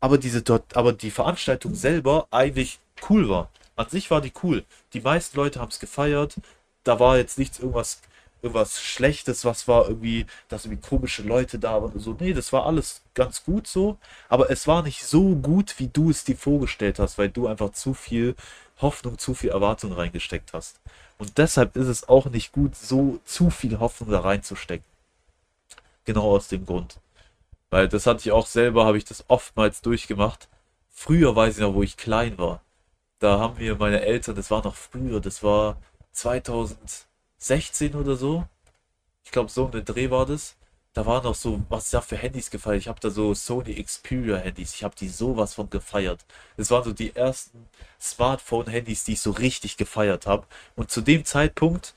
Aber 0.00 0.18
diese 0.18 0.42
aber 0.74 0.92
die 0.92 1.10
Veranstaltung 1.10 1.74
selber 1.74 2.26
eigentlich 2.30 2.80
cool 3.08 3.28
war. 3.28 3.50
An 3.76 3.88
sich 3.88 4.10
war 4.10 4.20
die 4.20 4.32
cool. 4.42 4.64
Die 4.92 5.00
meisten 5.00 5.36
Leute 5.36 5.60
haben 5.60 5.68
es 5.68 5.78
gefeiert. 5.78 6.36
Da 6.84 6.98
war 6.98 7.16
jetzt 7.16 7.38
nichts 7.38 7.60
irgendwas, 7.60 8.00
irgendwas 8.42 8.82
Schlechtes, 8.82 9.44
was 9.44 9.68
war 9.68 9.88
irgendwie, 9.88 10.26
dass 10.48 10.64
irgendwie 10.64 10.86
komische 10.86 11.22
Leute 11.22 11.58
da 11.58 11.80
waren. 11.82 11.98
So, 11.98 12.16
nee, 12.18 12.32
das 12.32 12.52
war 12.52 12.66
alles 12.66 13.02
ganz 13.14 13.44
gut 13.44 13.66
so. 13.66 13.98
Aber 14.28 14.50
es 14.50 14.66
war 14.66 14.82
nicht 14.82 15.04
so 15.04 15.36
gut, 15.36 15.78
wie 15.78 15.88
du 15.88 16.10
es 16.10 16.24
dir 16.24 16.36
vorgestellt 16.36 16.98
hast, 16.98 17.18
weil 17.18 17.28
du 17.28 17.46
einfach 17.46 17.70
zu 17.70 17.94
viel 17.94 18.34
Hoffnung, 18.80 19.18
zu 19.18 19.34
viel 19.34 19.50
Erwartung 19.50 19.92
reingesteckt 19.92 20.52
hast. 20.52 20.80
Und 21.18 21.38
deshalb 21.38 21.76
ist 21.76 21.86
es 21.86 22.08
auch 22.08 22.26
nicht 22.26 22.52
gut, 22.52 22.74
so 22.74 23.20
zu 23.24 23.50
viel 23.50 23.78
Hoffnung 23.78 24.10
da 24.10 24.20
reinzustecken. 24.20 24.84
Genau 26.04 26.32
aus 26.32 26.48
dem 26.48 26.66
Grund. 26.66 26.98
Weil 27.70 27.88
das 27.88 28.06
hatte 28.06 28.20
ich 28.20 28.32
auch 28.32 28.46
selber, 28.46 28.84
habe 28.84 28.98
ich 28.98 29.04
das 29.04 29.24
oftmals 29.28 29.82
durchgemacht. 29.82 30.48
Früher 30.90 31.34
weiß 31.34 31.54
ich 31.56 31.62
noch, 31.62 31.74
wo 31.74 31.82
ich 31.82 31.96
klein 31.96 32.38
war. 32.38 32.60
Da 33.20 33.38
haben 33.38 33.58
wir 33.58 33.76
meine 33.76 34.02
Eltern, 34.02 34.34
das 34.34 34.50
war 34.50 34.64
noch 34.64 34.74
früher, 34.74 35.20
das 35.20 35.44
war 35.44 35.76
2016 37.42 37.94
oder 37.94 38.16
so. 38.16 38.46
Ich 39.24 39.30
glaube, 39.30 39.50
so 39.50 39.70
ein 39.70 39.84
Dreh 39.84 40.10
war 40.10 40.26
das 40.26 40.56
da 40.94 41.06
war 41.06 41.22
noch 41.22 41.34
so, 41.34 41.62
was 41.70 41.90
da 41.90 42.00
für 42.02 42.16
Handys 42.16 42.50
gefeiert. 42.50 42.80
Ich 42.80 42.88
habe 42.88 43.00
da 43.00 43.08
so 43.08 43.32
Sony 43.32 43.82
Xperia 43.82 44.36
Handys. 44.36 44.74
Ich 44.74 44.84
habe 44.84 44.94
die 44.94 45.08
sowas 45.08 45.54
von 45.54 45.70
gefeiert. 45.70 46.24
Das 46.56 46.70
waren 46.70 46.84
so 46.84 46.92
die 46.92 47.16
ersten 47.16 47.66
Smartphone-Handys, 48.00 49.04
die 49.04 49.14
ich 49.14 49.20
so 49.20 49.30
richtig 49.30 49.78
gefeiert 49.78 50.26
habe. 50.26 50.46
Und 50.76 50.90
zu 50.90 51.00
dem 51.00 51.24
Zeitpunkt 51.24 51.94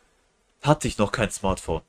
hatte 0.62 0.88
ich 0.88 0.98
noch 0.98 1.12
kein 1.12 1.30
Smartphone. 1.30 1.82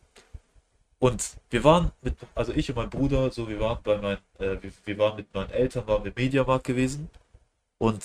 Und 0.98 1.36
wir 1.50 1.62
waren 1.62 1.92
mit, 2.02 2.16
also 2.34 2.52
ich 2.52 2.70
und 2.70 2.76
mein 2.76 2.90
Bruder, 2.90 3.30
so 3.30 3.48
wir 3.48 3.60
waren 3.60 3.78
bei 3.84 3.98
meinen, 3.98 4.18
äh, 4.38 4.60
wir, 4.60 4.72
wir, 4.84 4.98
waren 4.98 5.16
mit 5.16 5.32
meinen 5.32 5.50
Eltern, 5.50 5.86
waren 5.86 6.02
wir 6.02 6.08
im 6.08 6.14
Mediamarkt 6.16 6.64
gewesen. 6.64 7.08
Und 7.78 8.02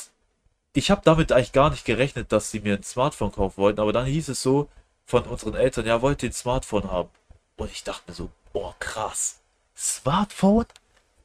ich 0.73 0.91
habe 0.91 1.01
damit 1.03 1.31
eigentlich 1.31 1.53
gar 1.53 1.71
nicht 1.71 1.85
gerechnet, 1.85 2.31
dass 2.31 2.51
sie 2.51 2.59
mir 2.59 2.75
ein 2.75 2.83
Smartphone 2.83 3.31
kaufen 3.31 3.57
wollten. 3.57 3.79
Aber 3.79 3.93
dann 3.93 4.05
hieß 4.05 4.29
es 4.29 4.43
so 4.43 4.69
von 5.11 5.23
unseren 5.23 5.55
Eltern, 5.55 5.85
ja, 5.85 6.01
wollt 6.01 6.23
ihr 6.23 6.29
ein 6.29 6.33
Smartphone 6.33 6.89
haben? 6.89 7.09
Und 7.57 7.69
ich 7.69 7.83
dachte 7.83 8.03
mir 8.07 8.15
so, 8.15 8.29
boah, 8.53 8.73
krass. 8.79 9.41
Smartphone? 9.75 10.65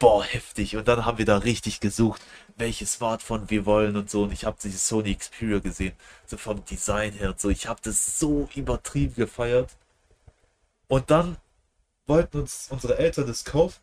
Boah, 0.01 0.25
heftig. 0.25 0.77
Und 0.77 0.89
dann 0.89 1.05
haben 1.05 1.19
wir 1.19 1.25
da 1.25 1.39
richtig 1.39 1.79
gesucht, 1.79 2.21
welches 2.57 2.95
Smartphone 2.95 3.49
wir 3.49 3.65
wollen 3.65 3.97
und 3.97 4.11
so. 4.11 4.25
Und 4.25 4.33
ich 4.33 4.45
habe 4.45 4.57
dieses 4.61 4.89
Sony 4.89 5.15
Xperia 5.15 5.61
gesehen, 5.61 5.93
so 6.27 6.37
vom 6.37 6.65
Design 6.65 7.13
her 7.13 7.29
und 7.29 7.41
so. 7.41 7.49
Ich 7.49 7.69
habe 7.69 7.81
das 7.85 8.19
so 8.19 8.49
übertrieben 8.57 9.15
gefeiert. 9.15 9.71
Und 10.89 11.13
dann 11.13 11.37
wollten 12.09 12.41
uns 12.41 12.67
unsere 12.71 12.99
Eltern 12.99 13.29
das 13.29 13.45
kaufen 13.45 13.81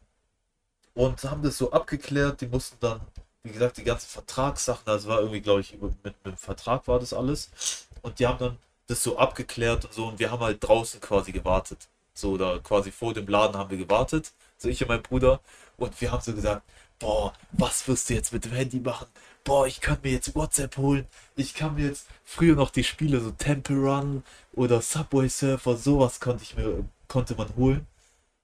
und 0.96 1.24
haben 1.24 1.44
das 1.44 1.58
so 1.58 1.72
abgeklärt. 1.72 2.42
Die 2.42 2.48
mussten 2.48 2.76
dann, 2.82 3.00
wie 3.44 3.54
gesagt, 3.54 3.78
die 3.78 3.86
ganzen 3.86 4.10
Vertragssachen, 4.10 4.84
das 4.86 5.08
war 5.08 5.20
irgendwie, 5.20 5.42
glaube 5.42 5.62
ich, 5.62 5.80
mit, 5.80 6.04
mit 6.04 6.16
einem 6.26 6.36
Vertrag 6.36 6.90
war 6.90 7.00
das 7.00 7.14
alles. 7.14 7.88
Und 8.02 8.20
die 8.20 8.28
haben 8.28 8.40
dann 8.40 8.58
das 8.94 9.04
so 9.04 9.18
abgeklärt 9.18 9.86
und 9.86 9.94
so. 9.94 10.08
Und 10.08 10.20
wir 10.20 10.32
haben 10.32 10.42
halt 10.42 10.64
draußen 10.64 11.02
quasi 11.02 11.32
gewartet. 11.32 11.90
So, 12.14 12.38
da 12.38 12.60
quasi 12.60 12.92
vor 12.92 13.14
dem 13.14 13.28
Laden 13.28 13.58
haben 13.58 13.70
wir 13.70 13.78
gewartet. 13.78 14.34
So 14.58 14.70
ich 14.70 14.82
und 14.82 14.90
mein 14.90 15.02
Bruder. 15.02 15.42
Und 15.78 16.00
wir 16.00 16.12
haben 16.12 16.22
so 16.22 16.34
gesagt, 16.34 16.64
boah, 17.00 17.34
was 17.52 17.88
wirst 17.88 18.10
du 18.10 18.14
jetzt 18.14 18.32
mit 18.34 18.46
dem 18.46 18.54
Handy 18.54 18.80
machen? 18.80 19.08
Boah, 19.44 19.68
ich 19.68 19.82
kann 19.82 19.98
mir 20.04 20.12
jetzt 20.12 20.36
WhatsApp 20.36 20.78
holen. 20.78 21.08
Ich 21.36 21.54
kann 21.54 21.76
mir 21.76 21.88
jetzt 21.88 22.08
früher 22.24 22.56
noch 22.56 22.70
die 22.70 22.84
Spiele, 22.84 23.20
so 23.20 23.32
Temple 23.32 23.76
Run 23.78 24.24
oder 24.54 24.82
Subway 24.82 25.28
Surfer, 25.28 25.76
sowas 25.76 26.20
konnte 26.20 26.44
ich 26.44 26.56
mir, 26.56 26.86
konnte 27.08 27.36
man 27.36 27.54
holen. 27.58 27.88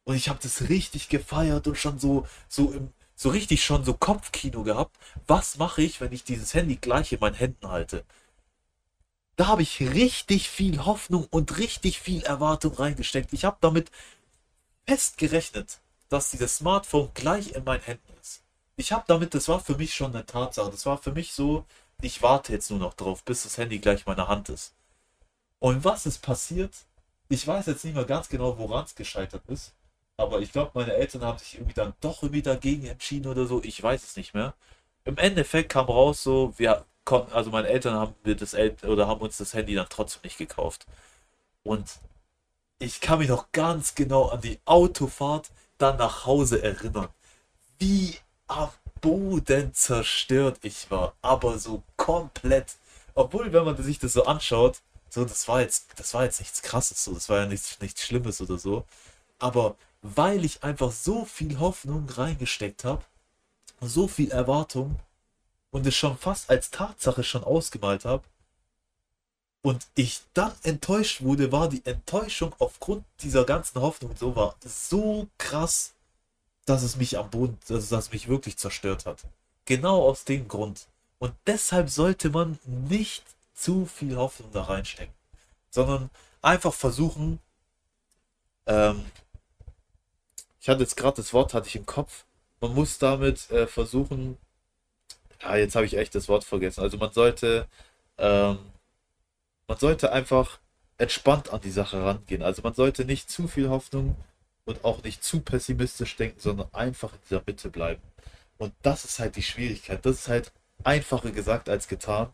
Und 0.04 0.16
ich 0.16 0.28
habe 0.30 0.40
das 0.42 0.70
richtig 0.70 1.08
gefeiert 1.10 1.68
und 1.68 1.78
schon 1.78 2.00
so, 2.00 2.28
so 2.48 2.72
im, 2.72 2.90
so 3.16 3.30
richtig 3.30 3.64
schon 3.64 3.86
so 3.86 3.94
Kopfkino 3.94 4.64
gehabt. 4.64 4.98
Was 5.28 5.58
mache 5.58 5.84
ich, 5.84 6.02
wenn 6.02 6.12
ich 6.12 6.24
dieses 6.24 6.54
Handy 6.54 6.78
gleich 6.78 7.14
in 7.14 7.20
meinen 7.20 7.36
Händen 7.36 7.70
halte? 7.70 8.04
Da 9.40 9.48
habe 9.48 9.62
ich 9.62 9.80
richtig 9.80 10.50
viel 10.50 10.84
Hoffnung 10.84 11.26
und 11.30 11.58
richtig 11.58 12.02
viel 12.02 12.24
Erwartung 12.24 12.74
reingesteckt. 12.74 13.32
Ich 13.32 13.46
habe 13.46 13.56
damit 13.62 13.90
fest 14.86 15.18
gerechnet, 15.18 15.80
dass 16.10 16.32
dieses 16.32 16.58
Smartphone 16.58 17.12
gleich 17.14 17.54
in 17.54 17.64
meinen 17.64 17.84
Händen 17.84 18.14
ist. 18.20 18.44
Ich 18.76 18.92
habe 18.92 19.06
damit, 19.08 19.34
das 19.34 19.48
war 19.48 19.62
für 19.62 19.78
mich 19.78 19.94
schon 19.94 20.14
eine 20.14 20.26
Tatsache. 20.26 20.70
Das 20.72 20.86
war 20.86 20.98
für 20.98 21.14
mich 21.14 21.32
so, 21.32 21.64
ich 22.02 22.22
warte 22.22 22.52
jetzt 22.52 22.70
nur 22.70 22.80
noch 22.80 22.96
drauf, 22.96 23.24
bis 23.24 23.44
das 23.44 23.58
Handy 23.58 23.80
gleich 23.80 24.00
in 24.00 24.12
meiner 24.12 24.28
Hand 24.28 24.50
ist. 24.50 24.74
Und 25.60 25.86
was 25.86 26.06
ist 26.06 26.22
passiert? 26.22 26.74
ich 27.30 27.48
weiß 27.48 27.68
jetzt 27.68 27.86
nicht 27.86 27.96
mehr 27.96 28.04
ganz 28.04 28.28
genau, 28.28 28.58
woran 28.58 28.84
es 28.84 28.96
gescheitert 28.96 29.44
ist. 29.48 29.74
Aber 30.18 30.42
ich 30.42 30.52
glaube, 30.52 30.72
meine 30.74 30.96
Eltern 30.96 31.22
haben 31.22 31.40
sich 31.40 31.56
irgendwie 31.56 31.76
dann 31.76 31.94
doch 32.02 32.24
irgendwie 32.24 32.42
dagegen 32.42 32.88
entschieden 32.88 33.28
oder 33.28 33.46
so. 33.46 33.64
Ich 33.64 33.82
weiß 33.82 34.04
es 34.04 34.18
nicht 34.18 34.34
mehr. 34.34 34.54
Im 35.06 35.18
Endeffekt 35.18 35.70
kam 35.72 35.86
raus 35.86 36.24
so, 36.24 36.54
wir 36.58 36.84
konnten, 37.10 37.34
also 37.34 37.50
meine 37.50 37.68
Eltern 37.68 37.96
haben 37.96 38.14
mir 38.24 38.36
das 38.36 38.54
El 38.54 38.76
oder 38.86 39.08
haben 39.08 39.22
uns 39.22 39.38
das 39.38 39.56
Handy 39.56 39.74
dann 39.74 39.88
trotzdem 39.90 40.22
nicht 40.24 40.38
gekauft. 40.38 40.86
Und 41.64 42.00
ich 42.78 43.02
kann 43.02 43.18
mich 43.18 43.30
noch 43.30 43.52
ganz 43.52 43.96
genau 43.96 44.28
an 44.28 44.42
die 44.42 44.60
Autofahrt 44.66 45.50
dann 45.80 45.98
nach 45.98 46.28
Hause 46.28 46.62
erinnern. 46.62 47.10
Wie 47.80 48.16
am 48.46 48.70
Boden 49.02 49.74
zerstört 49.74 50.60
ich 50.62 50.92
war. 50.92 51.16
Aber 51.24 51.58
so 51.58 51.82
komplett. 51.98 52.76
Obwohl, 53.16 53.52
wenn 53.54 53.66
man 53.66 53.82
sich 53.82 53.98
das 53.98 54.14
so 54.14 54.26
anschaut, 54.26 54.82
so, 55.10 55.26
das 55.26 55.48
war 55.48 55.62
jetzt, 55.62 55.88
das 55.96 56.14
war 56.14 56.26
jetzt 56.26 56.40
nichts 56.40 56.62
krasses, 56.62 57.04
so, 57.04 57.14
das 57.16 57.28
war 57.28 57.40
ja 57.40 57.46
nichts, 57.48 57.80
nichts 57.82 58.04
Schlimmes 58.04 58.40
oder 58.40 58.60
so. 58.60 58.86
Aber 59.40 59.76
weil 60.04 60.46
ich 60.46 60.64
einfach 60.64 60.92
so 60.92 61.26
viel 61.26 61.60
Hoffnung 61.60 62.08
reingesteckt 62.08 62.84
habe, 62.84 63.04
so 63.82 64.08
viel 64.08 64.30
Erwartung 64.30 65.00
und 65.72 65.86
es 65.86 65.96
schon 65.96 66.18
fast 66.18 66.50
als 66.50 66.72
Tatsache 66.72 67.24
schon 67.24 67.44
ausgemalt 67.44 68.06
habe 68.06 68.24
und 69.62 69.88
ich 69.96 70.22
dann 70.34 70.54
enttäuscht 70.64 71.22
wurde, 71.22 71.52
war 71.52 71.70
die 71.70 71.86
Enttäuschung 71.86 72.56
aufgrund 72.60 73.06
dieser 73.22 73.46
ganzen 73.46 73.82
Hoffnung 73.82 74.16
so 74.16 74.36
war 74.36 74.56
so 74.64 75.28
krass, 75.38 75.94
dass 76.66 76.84
es 76.84 76.96
mich 76.96 77.18
am 77.18 77.30
Boden, 77.30 77.58
dass 77.68 77.92
es 77.92 78.12
mich 78.12 78.28
wirklich 78.28 78.58
zerstört 78.58 79.06
hat. 79.06 79.24
Genau 79.66 80.02
aus 80.08 80.24
dem 80.24 80.48
Grund. 80.48 80.88
Und 81.20 81.34
deshalb 81.46 81.90
sollte 81.90 82.30
man 82.30 82.60
nicht 82.66 83.24
zu 83.54 83.86
viel 83.86 84.16
Hoffnung 84.16 84.50
da 84.54 84.64
reinstecken, 84.64 85.14
sondern 85.70 86.10
einfach 86.42 86.74
versuchen, 86.74 87.40
ähm, 88.66 89.06
ich 90.62 90.70
hatte 90.70 90.82
jetzt 90.82 90.96
gerade 90.96 91.18
das 91.18 91.34
Wort, 91.34 91.54
hatte 91.54 91.68
ich 91.68 91.76
im 91.76 91.86
Kopf. 91.86 92.24
Man 92.62 92.74
muss 92.74 92.98
damit 93.00 93.50
äh, 93.52 93.68
versuchen, 93.68 94.38
ja, 95.42 95.56
jetzt 95.56 95.76
habe 95.76 95.86
ich 95.86 95.98
echt 95.98 96.16
das 96.16 96.28
Wort 96.28 96.44
vergessen. 96.44 96.82
Also 96.82 96.98
man 96.98 97.12
sollte, 97.12 97.68
ähm, 98.18 98.60
man 99.68 99.78
sollte 99.78 100.12
einfach 100.12 100.60
entspannt 100.98 101.52
an 101.54 101.62
die 101.62 101.72
Sache 101.72 102.04
rangehen. 102.04 102.44
Also 102.44 102.62
man 102.62 102.74
sollte 102.74 103.06
nicht 103.06 103.30
zu 103.30 103.48
viel 103.48 103.70
Hoffnung 103.70 104.16
und 104.66 104.84
auch 104.86 105.04
nicht 105.04 105.24
zu 105.24 105.42
pessimistisch 105.42 106.16
denken, 106.18 106.40
sondern 106.40 106.68
einfach 106.74 107.14
in 107.14 107.20
dieser 107.30 107.44
Mitte 107.46 107.70
bleiben. 107.70 108.02
Und 108.58 108.74
das 108.82 109.06
ist 109.06 109.20
halt 109.20 109.36
die 109.36 109.44
Schwierigkeit. 109.44 110.06
Das 110.06 110.18
ist 110.18 110.28
halt 110.28 110.52
einfacher 110.84 111.32
gesagt 111.32 111.70
als 111.70 111.88
getan. 111.88 112.30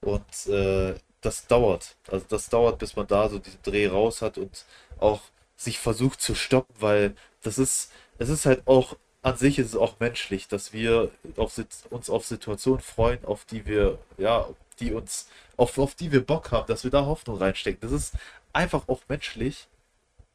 Und 0.00 0.46
äh, 0.48 0.94
das 1.20 1.46
dauert. 1.46 1.96
Also 2.08 2.26
das 2.28 2.48
dauert, 2.48 2.78
bis 2.78 2.96
man 2.96 3.06
da 3.06 3.28
so 3.28 3.38
diesen 3.38 3.62
Dreh 3.62 3.86
raus 3.88 4.22
hat 4.22 4.38
und 4.38 4.64
auch 4.98 5.22
sich 5.56 5.78
versucht 5.78 6.20
zu 6.20 6.34
stoppen, 6.34 6.74
weil 6.80 7.14
das 7.42 7.58
ist, 7.58 7.90
es 8.18 8.28
ist 8.28 8.46
halt 8.46 8.66
auch, 8.66 8.96
an 9.26 9.36
sich 9.36 9.58
ist 9.58 9.66
es 9.70 9.76
auch 9.76 9.98
menschlich, 9.98 10.46
dass 10.46 10.72
wir 10.72 11.10
auf, 11.36 11.60
uns 11.90 12.10
auf 12.10 12.24
Situationen 12.24 12.80
freuen, 12.80 13.24
auf 13.24 13.44
die 13.44 13.66
wir, 13.66 13.98
ja, 14.18 14.46
die 14.78 14.92
uns, 14.92 15.28
auf, 15.56 15.76
auf 15.78 15.96
die 15.96 16.12
wir 16.12 16.24
Bock 16.24 16.52
haben, 16.52 16.68
dass 16.68 16.84
wir 16.84 16.92
da 16.92 17.06
Hoffnung 17.06 17.38
reinstecken. 17.38 17.80
Das 17.80 17.90
ist 17.90 18.14
einfach 18.52 18.86
auch 18.86 19.00
menschlich 19.08 19.66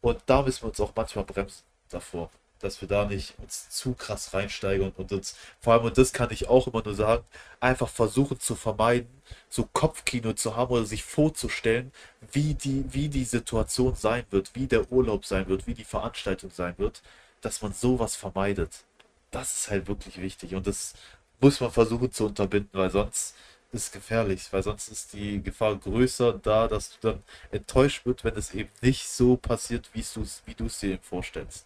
und 0.01 0.19
da 0.25 0.41
müssen 0.41 0.63
wir 0.63 0.69
uns 0.69 0.81
auch 0.81 0.91
manchmal 0.93 1.23
bremsen 1.23 1.63
davor 1.89 2.29
dass 2.59 2.79
wir 2.79 2.87
da 2.87 3.05
nicht 3.05 3.33
uns 3.39 3.71
zu 3.71 3.93
krass 3.93 4.35
reinsteigern 4.35 4.93
und 4.95 5.11
uns, 5.11 5.35
vor 5.59 5.73
allem, 5.73 5.85
und 5.85 5.97
das 5.97 6.13
kann 6.13 6.29
ich 6.29 6.47
auch 6.47 6.67
immer 6.67 6.83
nur 6.83 6.93
sagen, 6.93 7.23
einfach 7.59 7.89
versuchen 7.89 8.39
zu 8.39 8.53
vermeiden, 8.53 9.09
so 9.49 9.67
Kopfkino 9.73 10.33
zu 10.33 10.55
haben 10.55 10.71
oder 10.71 10.85
sich 10.85 11.03
vorzustellen, 11.03 11.91
wie 12.31 12.53
die, 12.53 12.85
wie 12.89 13.09
die 13.09 13.23
Situation 13.23 13.95
sein 13.95 14.25
wird, 14.29 14.51
wie 14.53 14.67
der 14.67 14.91
Urlaub 14.91 15.25
sein 15.25 15.47
wird, 15.47 15.65
wie 15.65 15.73
die 15.73 15.83
Veranstaltung 15.83 16.51
sein 16.51 16.75
wird, 16.77 17.01
dass 17.41 17.61
man 17.61 17.73
sowas 17.73 18.15
vermeidet. 18.15 18.83
Das 19.31 19.55
ist 19.55 19.69
halt 19.69 19.87
wirklich 19.87 20.21
wichtig 20.21 20.55
und 20.55 20.67
das 20.67 20.93
muss 21.39 21.59
man 21.59 21.71
versuchen 21.71 22.11
zu 22.11 22.25
unterbinden, 22.27 22.79
weil 22.79 22.91
sonst 22.91 23.35
ist 23.71 23.85
es 23.85 23.91
gefährlich, 23.91 24.51
weil 24.51 24.63
sonst 24.63 24.89
ist 24.89 25.13
die 25.13 25.41
Gefahr 25.41 25.75
größer 25.75 26.33
da, 26.33 26.67
dass 26.67 26.91
du 26.91 27.11
dann 27.11 27.23
enttäuscht 27.51 28.05
wird, 28.05 28.23
wenn 28.23 28.35
es 28.35 28.53
eben 28.53 28.69
nicht 28.81 29.07
so 29.07 29.37
passiert, 29.37 29.89
wie 29.93 30.53
du 30.53 30.65
es 30.65 30.79
dir 30.79 30.99
vorstellst. 30.99 31.65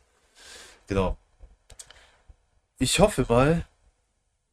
Genau. 0.87 1.17
Ich 2.77 2.99
hoffe 2.99 3.25
mal, 3.27 3.65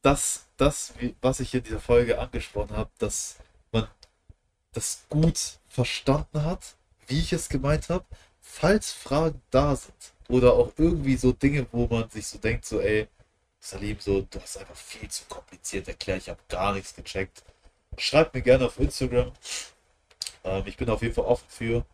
dass 0.01 0.45
das, 0.57 0.93
was 1.21 1.39
ich 1.39 1.53
in 1.53 1.63
dieser 1.63 1.79
Folge 1.79 2.19
angesprochen 2.19 2.75
habe, 2.75 2.89
dass 2.97 3.37
man 3.71 3.87
das 4.73 5.03
gut 5.09 5.59
verstanden 5.67 6.43
hat, 6.43 6.75
wie 7.07 7.19
ich 7.19 7.33
es 7.33 7.49
gemeint 7.49 7.89
habe. 7.89 8.05
Falls 8.41 8.91
Fragen 8.91 9.41
da 9.51 9.75
sind 9.75 10.12
oder 10.29 10.53
auch 10.53 10.71
irgendwie 10.77 11.15
so 11.15 11.31
Dinge, 11.31 11.65
wo 11.71 11.87
man 11.87 12.09
sich 12.09 12.27
so 12.27 12.37
denkt, 12.37 12.65
so 12.65 12.79
ey, 12.79 13.07
Salim, 13.59 13.97
so, 13.99 14.21
du 14.29 14.41
hast 14.41 14.57
einfach 14.57 14.75
viel 14.75 15.09
zu 15.09 15.23
kompliziert 15.25 15.87
erklärt, 15.87 16.19
ich 16.23 16.29
habe 16.29 16.39
gar 16.49 16.73
nichts 16.73 16.93
gecheckt. 16.95 17.43
Schreibt 17.97 18.33
mir 18.33 18.41
gerne 18.41 18.65
auf 18.65 18.79
Instagram. 18.79 19.31
Ähm, 20.43 20.63
ich 20.65 20.77
bin 20.77 20.89
auf 20.89 21.01
jeden 21.01 21.13
Fall 21.13 21.25
offen 21.25 21.45
für. 21.47 21.85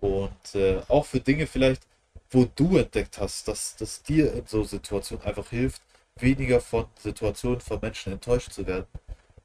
Und 0.00 0.54
äh, 0.54 0.82
auch 0.88 1.04
für 1.06 1.20
Dinge 1.20 1.46
vielleicht, 1.46 1.82
wo 2.30 2.44
du 2.54 2.76
entdeckt 2.76 3.18
hast, 3.18 3.48
dass 3.48 3.76
das 3.76 4.02
dir 4.02 4.32
in 4.34 4.46
so 4.46 4.64
Situationen 4.64 5.24
einfach 5.24 5.48
hilft, 5.48 5.82
weniger 6.16 6.60
von 6.60 6.86
Situationen 6.98 7.60
von 7.60 7.80
Menschen 7.80 8.12
enttäuscht 8.12 8.52
zu 8.52 8.66
werden. 8.66 8.86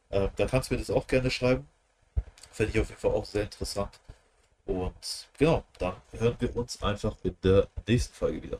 Äh, 0.10 0.30
da 0.36 0.46
kannst 0.46 0.70
du 0.70 0.76
mir 0.76 0.80
das 0.80 0.90
auch 0.92 1.08
gerne 1.08 1.32
schreiben. 1.32 1.68
Fände 2.52 2.74
ich 2.74 2.80
auf 2.80 2.90
jeden 2.90 3.02
Fall 3.02 3.12
auch 3.12 3.26
sehr 3.26 3.44
interessant. 3.44 4.00
Und 4.66 5.28
genau, 5.38 5.64
dann 5.80 5.96
hören 6.12 6.36
wir 6.40 6.56
uns 6.56 6.82
einfach 6.82 7.16
in 7.24 7.36
der 7.44 7.68
nächsten 7.88 8.14
Folge 8.14 8.44
wieder. 8.44 8.60